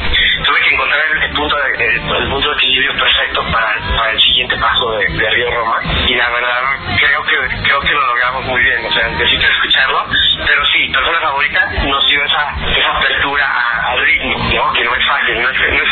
Tuve 0.45 0.61
que 0.61 0.75
encontrar 0.75 1.03
el, 1.23 1.31
punto 1.33 1.57
de, 1.57 1.87
el, 1.87 2.29
punto 2.31 2.49
de 2.49 2.55
equilibrio 2.55 2.97
perfecto 2.97 3.45
para, 3.53 3.75
para 3.97 4.11
el 4.11 4.21
siguiente 4.21 4.57
paso 4.57 4.93
de, 4.93 5.07
de 5.07 5.31
Río 5.31 5.51
Roma. 5.51 5.81
Y 6.09 6.15
la 6.15 6.31
verdad, 6.31 6.63
creo 6.99 7.23
que 7.25 7.63
creo 7.63 7.81
que 7.81 7.93
lo 7.93 8.07
logramos 8.07 8.45
muy 8.47 8.63
bien. 8.63 8.87
O 8.87 8.93
sea, 8.93 9.09
necesito 9.09 9.47
escucharlo. 9.47 10.07
Pero 10.47 10.67
sí, 10.67 10.89
persona 10.89 11.21
favorita 11.21 11.71
nos 11.85 12.07
dio 12.09 12.22
esa, 12.25 12.55
esa 12.79 12.97
apertura 12.97 13.47
al 13.89 14.01
ritmo, 14.01 14.39
¿no? 14.55 14.73
Que 14.73 14.85
no 14.85 14.95
es 14.95 15.07
fácil, 15.07 15.43
no 15.43 15.51
es, 15.51 15.59
no 15.59 15.83
es 15.83 15.92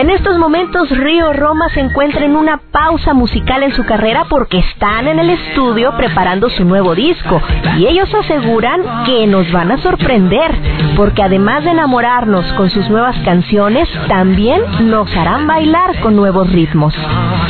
En 0.00 0.08
estos 0.08 0.38
momentos 0.38 0.88
Río 0.88 1.30
Roma 1.34 1.68
se 1.74 1.80
encuentra 1.80 2.24
en 2.24 2.34
una 2.34 2.56
pausa 2.72 3.12
musical 3.12 3.62
en 3.62 3.74
su 3.74 3.84
carrera 3.84 4.24
porque 4.30 4.56
están 4.56 5.06
en 5.06 5.18
el 5.18 5.28
estudio 5.28 5.94
preparando 5.98 6.48
su 6.48 6.64
nuevo 6.64 6.94
disco 6.94 7.38
y 7.76 7.86
ellos 7.86 8.08
aseguran 8.14 9.04
que 9.04 9.26
nos 9.26 9.52
van 9.52 9.70
a 9.70 9.76
sorprender 9.76 10.54
porque 10.96 11.22
además 11.22 11.64
de 11.64 11.72
enamorarnos 11.72 12.50
con 12.54 12.70
sus 12.70 12.88
nuevas 12.88 13.14
canciones, 13.26 13.90
también 14.08 14.62
nos 14.88 15.14
harán 15.14 15.46
bailar 15.46 16.00
con 16.00 16.16
nuevos 16.16 16.50
ritmos. 16.50 16.94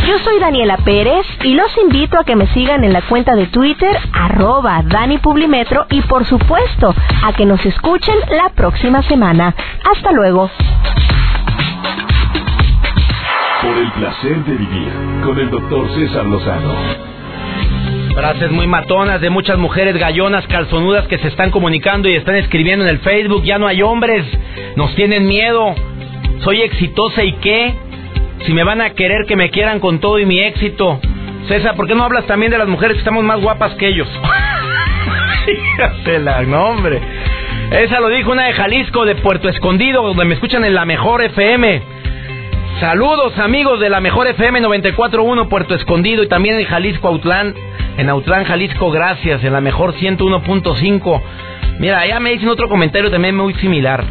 Yo 0.09 0.19
soy 0.19 0.41
Daniela 0.41 0.79
Pérez 0.79 1.25
y 1.45 1.55
los 1.55 1.71
invito 1.79 2.19
a 2.19 2.25
que 2.25 2.35
me 2.35 2.49
sigan 2.49 2.83
en 2.83 2.93
la 2.93 3.03
cuenta 3.03 3.37
de 3.37 3.47
Twitter 3.47 3.97
arroba 4.13 4.83
Dani 4.85 5.19
Publimetro 5.19 5.87
y 5.89 6.01
por 6.01 6.25
supuesto 6.25 6.97
a 7.25 7.33
que 7.33 7.47
nos 7.47 7.65
escuchen 7.65 8.17
la 8.29 8.49
próxima 8.49 9.03
semana. 9.03 9.55
Hasta 9.89 10.11
luego. 10.11 10.51
Por 13.62 13.77
el 13.77 13.92
placer 13.92 14.44
de 14.44 14.55
vivir 14.55 14.88
con 15.23 15.38
el 15.38 15.51
doctor 15.51 15.87
César 15.94 16.25
Lozano. 16.25 16.75
Frases 18.14 18.51
muy 18.51 18.66
matonas 18.66 19.20
de 19.20 19.29
muchas 19.29 19.59
mujeres 19.59 19.99
gallonas, 19.99 20.46
calzonudas 20.46 21.07
que 21.09 21.18
se 21.18 21.29
están 21.29 21.51
comunicando 21.51 22.09
y 22.09 22.16
están 22.16 22.37
escribiendo 22.37 22.85
en 22.87 22.90
el 22.90 23.01
Facebook. 23.01 23.42
Ya 23.44 23.59
no 23.59 23.66
hay 23.66 23.83
hombres, 23.83 24.25
nos 24.77 24.94
tienen 24.94 25.27
miedo. 25.27 25.75
Soy 26.38 26.62
exitosa 26.62 27.23
y 27.23 27.35
qué? 27.35 27.75
Si 28.46 28.55
me 28.55 28.64
van 28.64 28.81
a 28.81 28.90
querer, 28.90 29.27
que 29.27 29.37
me 29.37 29.51
quieran 29.51 29.79
con 29.79 30.01
todo 30.01 30.18
y 30.18 30.25
mi 30.25 30.38
éxito. 30.40 30.99
César, 31.46 31.77
¿por 31.77 31.87
qué 31.87 31.94
no 31.94 32.05
hablas 32.05 32.27
también 32.27 32.51
de 32.51 32.59
las 32.59 32.68
mujeres 32.68 32.94
que 32.94 33.01
estamos 33.01 33.23
más 33.25 33.40
guapas 33.40 33.75
que 33.75 33.88
ellos? 33.88 34.09
Fíjate 35.44 36.18
la 36.18 36.42
nombre. 36.42 36.99
Esa 37.70 38.01
lo 38.01 38.09
dijo 38.09 38.33
una 38.33 38.46
de 38.46 38.55
Jalisco, 38.55 39.05
de 39.05 39.16
Puerto 39.16 39.49
Escondido, 39.49 40.03
donde 40.03 40.25
me 40.25 40.35
escuchan 40.35 40.64
en 40.64 40.75
la 40.75 40.87
mejor 40.87 41.23
FM. 41.23 42.01
Saludos 42.81 43.38
amigos 43.38 43.79
de 43.79 43.90
la 43.90 44.01
mejor 44.01 44.27
FM 44.27 44.62
94.1 44.62 45.51
Puerto 45.51 45.75
Escondido 45.75 46.23
y 46.23 46.29
también 46.29 46.59
en 46.59 46.64
Jalisco 46.64 47.09
Autlán. 47.09 47.55
En 47.99 48.09
Autlán, 48.09 48.45
Jalisco, 48.45 48.90
gracias. 48.90 49.45
En 49.45 49.53
la 49.53 49.61
mejor 49.61 49.93
101.5. 49.93 51.23
Mira, 51.79 52.07
ya 52.07 52.19
me 52.21 52.31
dicen 52.31 52.49
otro 52.49 52.71
comentario 52.71 53.11
también 53.11 53.37
muy 53.37 53.53
similar. 53.57 54.03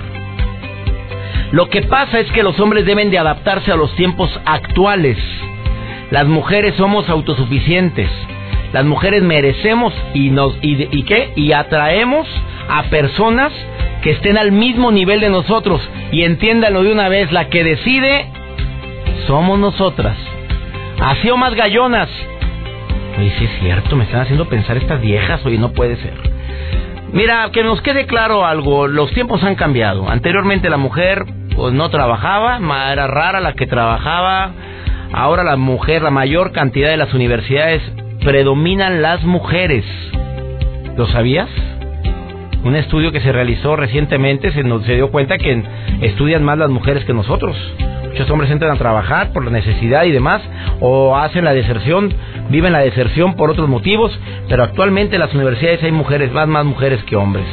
Lo 1.51 1.67
que 1.67 1.81
pasa 1.81 2.19
es 2.19 2.31
que 2.31 2.43
los 2.43 2.59
hombres 2.59 2.85
deben 2.85 3.09
de 3.09 3.17
adaptarse 3.17 3.71
a 3.71 3.75
los 3.75 3.95
tiempos 3.95 4.29
actuales. 4.45 5.17
Las 6.11 6.27
mujeres 6.27 6.75
somos 6.75 7.09
autosuficientes. 7.09 8.11
Las 8.71 8.85
mujeres 8.85 9.23
merecemos 9.23 9.95
y 10.13 10.29
nos 10.29 10.55
y, 10.61 11.03
qué 11.05 11.33
y 11.35 11.53
atraemos 11.53 12.27
a 12.69 12.83
personas 12.83 13.51
que 14.03 14.11
estén 14.11 14.37
al 14.37 14.51
mismo 14.51 14.91
nivel 14.91 15.21
de 15.21 15.31
nosotros 15.31 15.81
y 16.11 16.21
entiéndanlo 16.21 16.83
de 16.83 16.91
una 16.91 17.09
vez, 17.09 17.31
la 17.31 17.49
que 17.49 17.63
decide 17.63 18.27
somos 19.29 19.59
nosotras. 19.59 20.17
Así 20.99 21.29
o 21.29 21.37
más 21.37 21.53
gallonas. 21.53 22.09
Y 23.19 23.29
sí 23.29 23.45
es 23.45 23.59
cierto, 23.59 23.95
me 23.95 24.05
están 24.05 24.21
haciendo 24.21 24.49
pensar 24.49 24.75
estas 24.77 24.99
viejas, 25.01 25.45
oye, 25.45 25.59
no 25.59 25.71
puede 25.71 25.97
ser. 25.97 26.15
Mira, 27.13 27.47
que 27.51 27.63
nos 27.63 27.79
quede 27.83 28.07
claro 28.07 28.43
algo, 28.43 28.87
los 28.87 29.11
tiempos 29.11 29.43
han 29.43 29.53
cambiado. 29.53 30.09
Anteriormente 30.09 30.67
la 30.71 30.77
mujer 30.77 31.25
pues 31.55 31.75
no 31.75 31.91
trabajaba, 31.91 32.57
era 32.91 33.05
rara 33.05 33.39
la 33.39 33.53
que 33.53 33.67
trabajaba. 33.67 34.49
Ahora 35.13 35.43
la 35.43 35.57
mujer, 35.57 36.01
la 36.01 36.09
mayor 36.09 36.51
cantidad 36.51 36.89
de 36.89 36.97
las 36.97 37.13
universidades 37.13 37.83
predominan 38.23 39.03
las 39.03 39.23
mujeres. 39.23 39.85
¿Lo 40.97 41.05
sabías? 41.05 41.49
Un 42.63 42.75
estudio 42.75 43.11
que 43.11 43.21
se 43.21 43.31
realizó 43.31 43.75
recientemente 43.75 44.51
se, 44.51 44.63
nos, 44.63 44.83
se 44.85 44.95
dio 44.95 45.11
cuenta 45.11 45.37
que 45.37 45.63
estudian 46.01 46.43
más 46.43 46.57
las 46.57 46.69
mujeres 46.69 47.05
que 47.05 47.13
nosotros. 47.13 47.55
Muchos 48.09 48.29
hombres 48.31 48.51
entran 48.51 48.71
a 48.71 48.77
trabajar 48.77 49.31
por 49.31 49.45
la 49.45 49.51
necesidad 49.51 50.03
y 50.03 50.11
demás, 50.11 50.41
o 50.81 51.15
hacen 51.15 51.45
la 51.45 51.53
deserción, 51.53 52.13
viven 52.49 52.73
la 52.73 52.79
deserción 52.79 53.35
por 53.35 53.49
otros 53.49 53.69
motivos, 53.69 54.17
pero 54.49 54.63
actualmente 54.63 55.15
en 55.15 55.21
las 55.21 55.33
universidades 55.33 55.83
hay 55.83 55.91
mujeres, 55.91 56.31
más, 56.31 56.47
más 56.47 56.65
mujeres 56.65 57.03
que 57.03 57.15
hombres. 57.15 57.45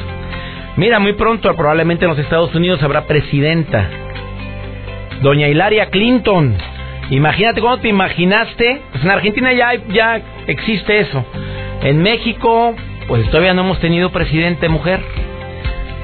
Mira, 0.76 0.98
muy 0.98 1.12
pronto, 1.12 1.54
probablemente 1.54 2.04
en 2.04 2.10
los 2.10 2.18
Estados 2.18 2.54
Unidos 2.54 2.82
habrá 2.82 3.06
presidenta. 3.06 3.88
Doña 5.22 5.48
Hilaria 5.48 5.86
Clinton. 5.86 6.54
Imagínate 7.10 7.60
cómo 7.60 7.78
te 7.78 7.88
imaginaste. 7.88 8.82
Pues 8.92 9.04
en 9.04 9.10
Argentina 9.10 9.52
ya, 9.52 9.74
ya 9.88 10.20
existe 10.46 11.00
eso. 11.00 11.24
En 11.82 12.02
México, 12.02 12.74
pues 13.08 13.26
todavía 13.30 13.54
no 13.54 13.62
hemos 13.62 13.80
tenido 13.80 14.10
presidente 14.10 14.68
mujer. 14.68 15.00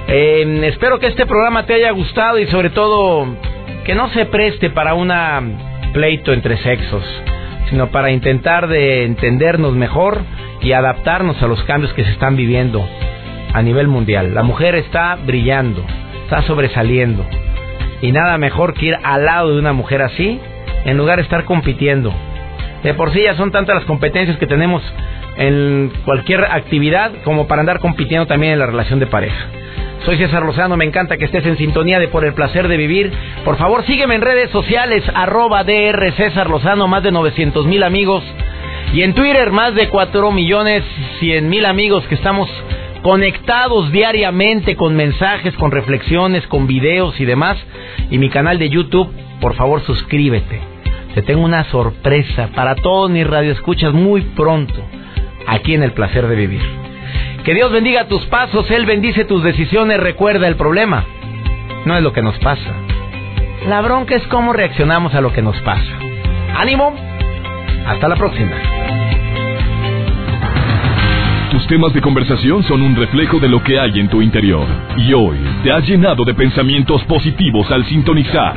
Eh, 0.08 0.60
espero 0.64 0.98
que 0.98 1.06
este 1.06 1.26
programa 1.26 1.66
te 1.66 1.74
haya 1.74 1.90
gustado 1.90 2.38
y 2.38 2.46
sobre 2.46 2.70
todo 2.70 3.26
que 3.84 3.94
no 3.94 4.08
se 4.10 4.26
preste 4.26 4.70
para 4.70 4.94
un 4.94 5.12
pleito 5.92 6.32
entre 6.32 6.56
sexos, 6.58 7.04
sino 7.70 7.88
para 7.88 8.10
intentar 8.10 8.68
de 8.68 9.04
entendernos 9.04 9.74
mejor 9.74 10.20
y 10.60 10.72
adaptarnos 10.72 11.42
a 11.42 11.48
los 11.48 11.62
cambios 11.64 11.92
que 11.94 12.04
se 12.04 12.10
están 12.10 12.36
viviendo 12.36 12.86
a 13.52 13.62
nivel 13.62 13.88
mundial. 13.88 14.34
La 14.34 14.42
mujer 14.42 14.74
está 14.74 15.16
brillando, 15.16 15.84
está 16.24 16.42
sobresaliendo. 16.42 17.26
Y 18.00 18.12
nada 18.12 18.38
mejor 18.38 18.74
que 18.74 18.86
ir 18.86 18.96
al 19.02 19.24
lado 19.24 19.52
de 19.52 19.58
una 19.58 19.72
mujer 19.72 20.02
así, 20.02 20.40
en 20.84 20.96
lugar 20.96 21.16
de 21.16 21.22
estar 21.22 21.44
compitiendo. 21.44 22.12
De 22.82 22.94
por 22.94 23.12
sí 23.12 23.22
ya 23.22 23.34
son 23.36 23.52
tantas 23.52 23.76
las 23.76 23.84
competencias 23.84 24.38
que 24.38 24.46
tenemos 24.46 24.82
en 25.36 25.92
cualquier 26.04 26.44
actividad 26.44 27.12
como 27.24 27.46
para 27.46 27.60
andar 27.60 27.80
compitiendo 27.80 28.26
también 28.26 28.54
en 28.54 28.58
la 28.58 28.66
relación 28.66 28.98
de 28.98 29.06
pareja. 29.06 29.48
Soy 30.04 30.16
César 30.16 30.42
Lozano, 30.42 30.76
me 30.76 30.84
encanta 30.84 31.16
que 31.16 31.26
estés 31.26 31.46
en 31.46 31.56
sintonía 31.56 32.00
de 32.00 32.08
Por 32.08 32.24
el 32.24 32.34
Placer 32.34 32.66
de 32.66 32.76
Vivir. 32.76 33.12
Por 33.44 33.56
favor, 33.56 33.84
sígueme 33.86 34.16
en 34.16 34.20
redes 34.20 34.50
sociales, 34.50 35.04
arroba 35.14 35.62
DR 35.62 36.12
César 36.16 36.50
Lozano, 36.50 36.88
más 36.88 37.04
de 37.04 37.12
900 37.12 37.66
mil 37.66 37.84
amigos. 37.84 38.24
Y 38.92 39.02
en 39.02 39.14
Twitter, 39.14 39.52
más 39.52 39.74
de 39.74 39.88
4 39.88 40.32
millones 40.32 40.82
100 41.20 41.48
mil 41.48 41.64
amigos 41.64 42.04
que 42.08 42.16
estamos 42.16 42.50
conectados 43.02 43.92
diariamente 43.92 44.76
con 44.76 44.96
mensajes, 44.96 45.54
con 45.54 45.70
reflexiones, 45.70 46.46
con 46.48 46.66
videos 46.66 47.20
y 47.20 47.24
demás. 47.24 47.56
Y 48.10 48.18
mi 48.18 48.28
canal 48.28 48.58
de 48.58 48.70
YouTube, 48.70 49.08
por 49.40 49.54
favor, 49.54 49.82
suscríbete. 49.82 50.60
Te 51.14 51.22
tengo 51.22 51.44
una 51.44 51.64
sorpresa 51.64 52.48
para 52.54 52.74
todos 52.74 53.10
mis 53.10 53.26
radioescuchas 53.26 53.92
muy 53.92 54.22
pronto, 54.22 54.82
aquí 55.46 55.74
en 55.74 55.82
El 55.82 55.92
Placer 55.92 56.26
de 56.26 56.36
Vivir. 56.36 56.62
Que 57.44 57.54
Dios 57.54 57.72
bendiga 57.72 58.06
tus 58.06 58.24
pasos, 58.26 58.70
Él 58.70 58.86
bendice 58.86 59.24
tus 59.24 59.42
decisiones. 59.42 59.98
Recuerda 59.98 60.46
el 60.48 60.56
problema. 60.56 61.04
No 61.84 61.96
es 61.96 62.02
lo 62.02 62.12
que 62.12 62.22
nos 62.22 62.38
pasa. 62.38 62.72
La 63.66 63.80
bronca 63.80 64.14
es 64.14 64.26
cómo 64.28 64.52
reaccionamos 64.52 65.14
a 65.14 65.20
lo 65.20 65.32
que 65.32 65.42
nos 65.42 65.60
pasa. 65.62 65.98
Ánimo. 66.56 66.94
Hasta 67.86 68.08
la 68.08 68.16
próxima. 68.16 68.52
Tus 71.50 71.66
temas 71.66 71.92
de 71.92 72.00
conversación 72.00 72.62
son 72.64 72.80
un 72.80 72.96
reflejo 72.96 73.38
de 73.38 73.48
lo 73.48 73.62
que 73.62 73.78
hay 73.78 74.00
en 74.00 74.08
tu 74.08 74.22
interior. 74.22 74.66
Y 74.96 75.12
hoy 75.12 75.38
te 75.62 75.70
has 75.70 75.86
llenado 75.86 76.24
de 76.24 76.34
pensamientos 76.34 77.04
positivos 77.04 77.70
al 77.70 77.84
sintonizar. 77.84 78.56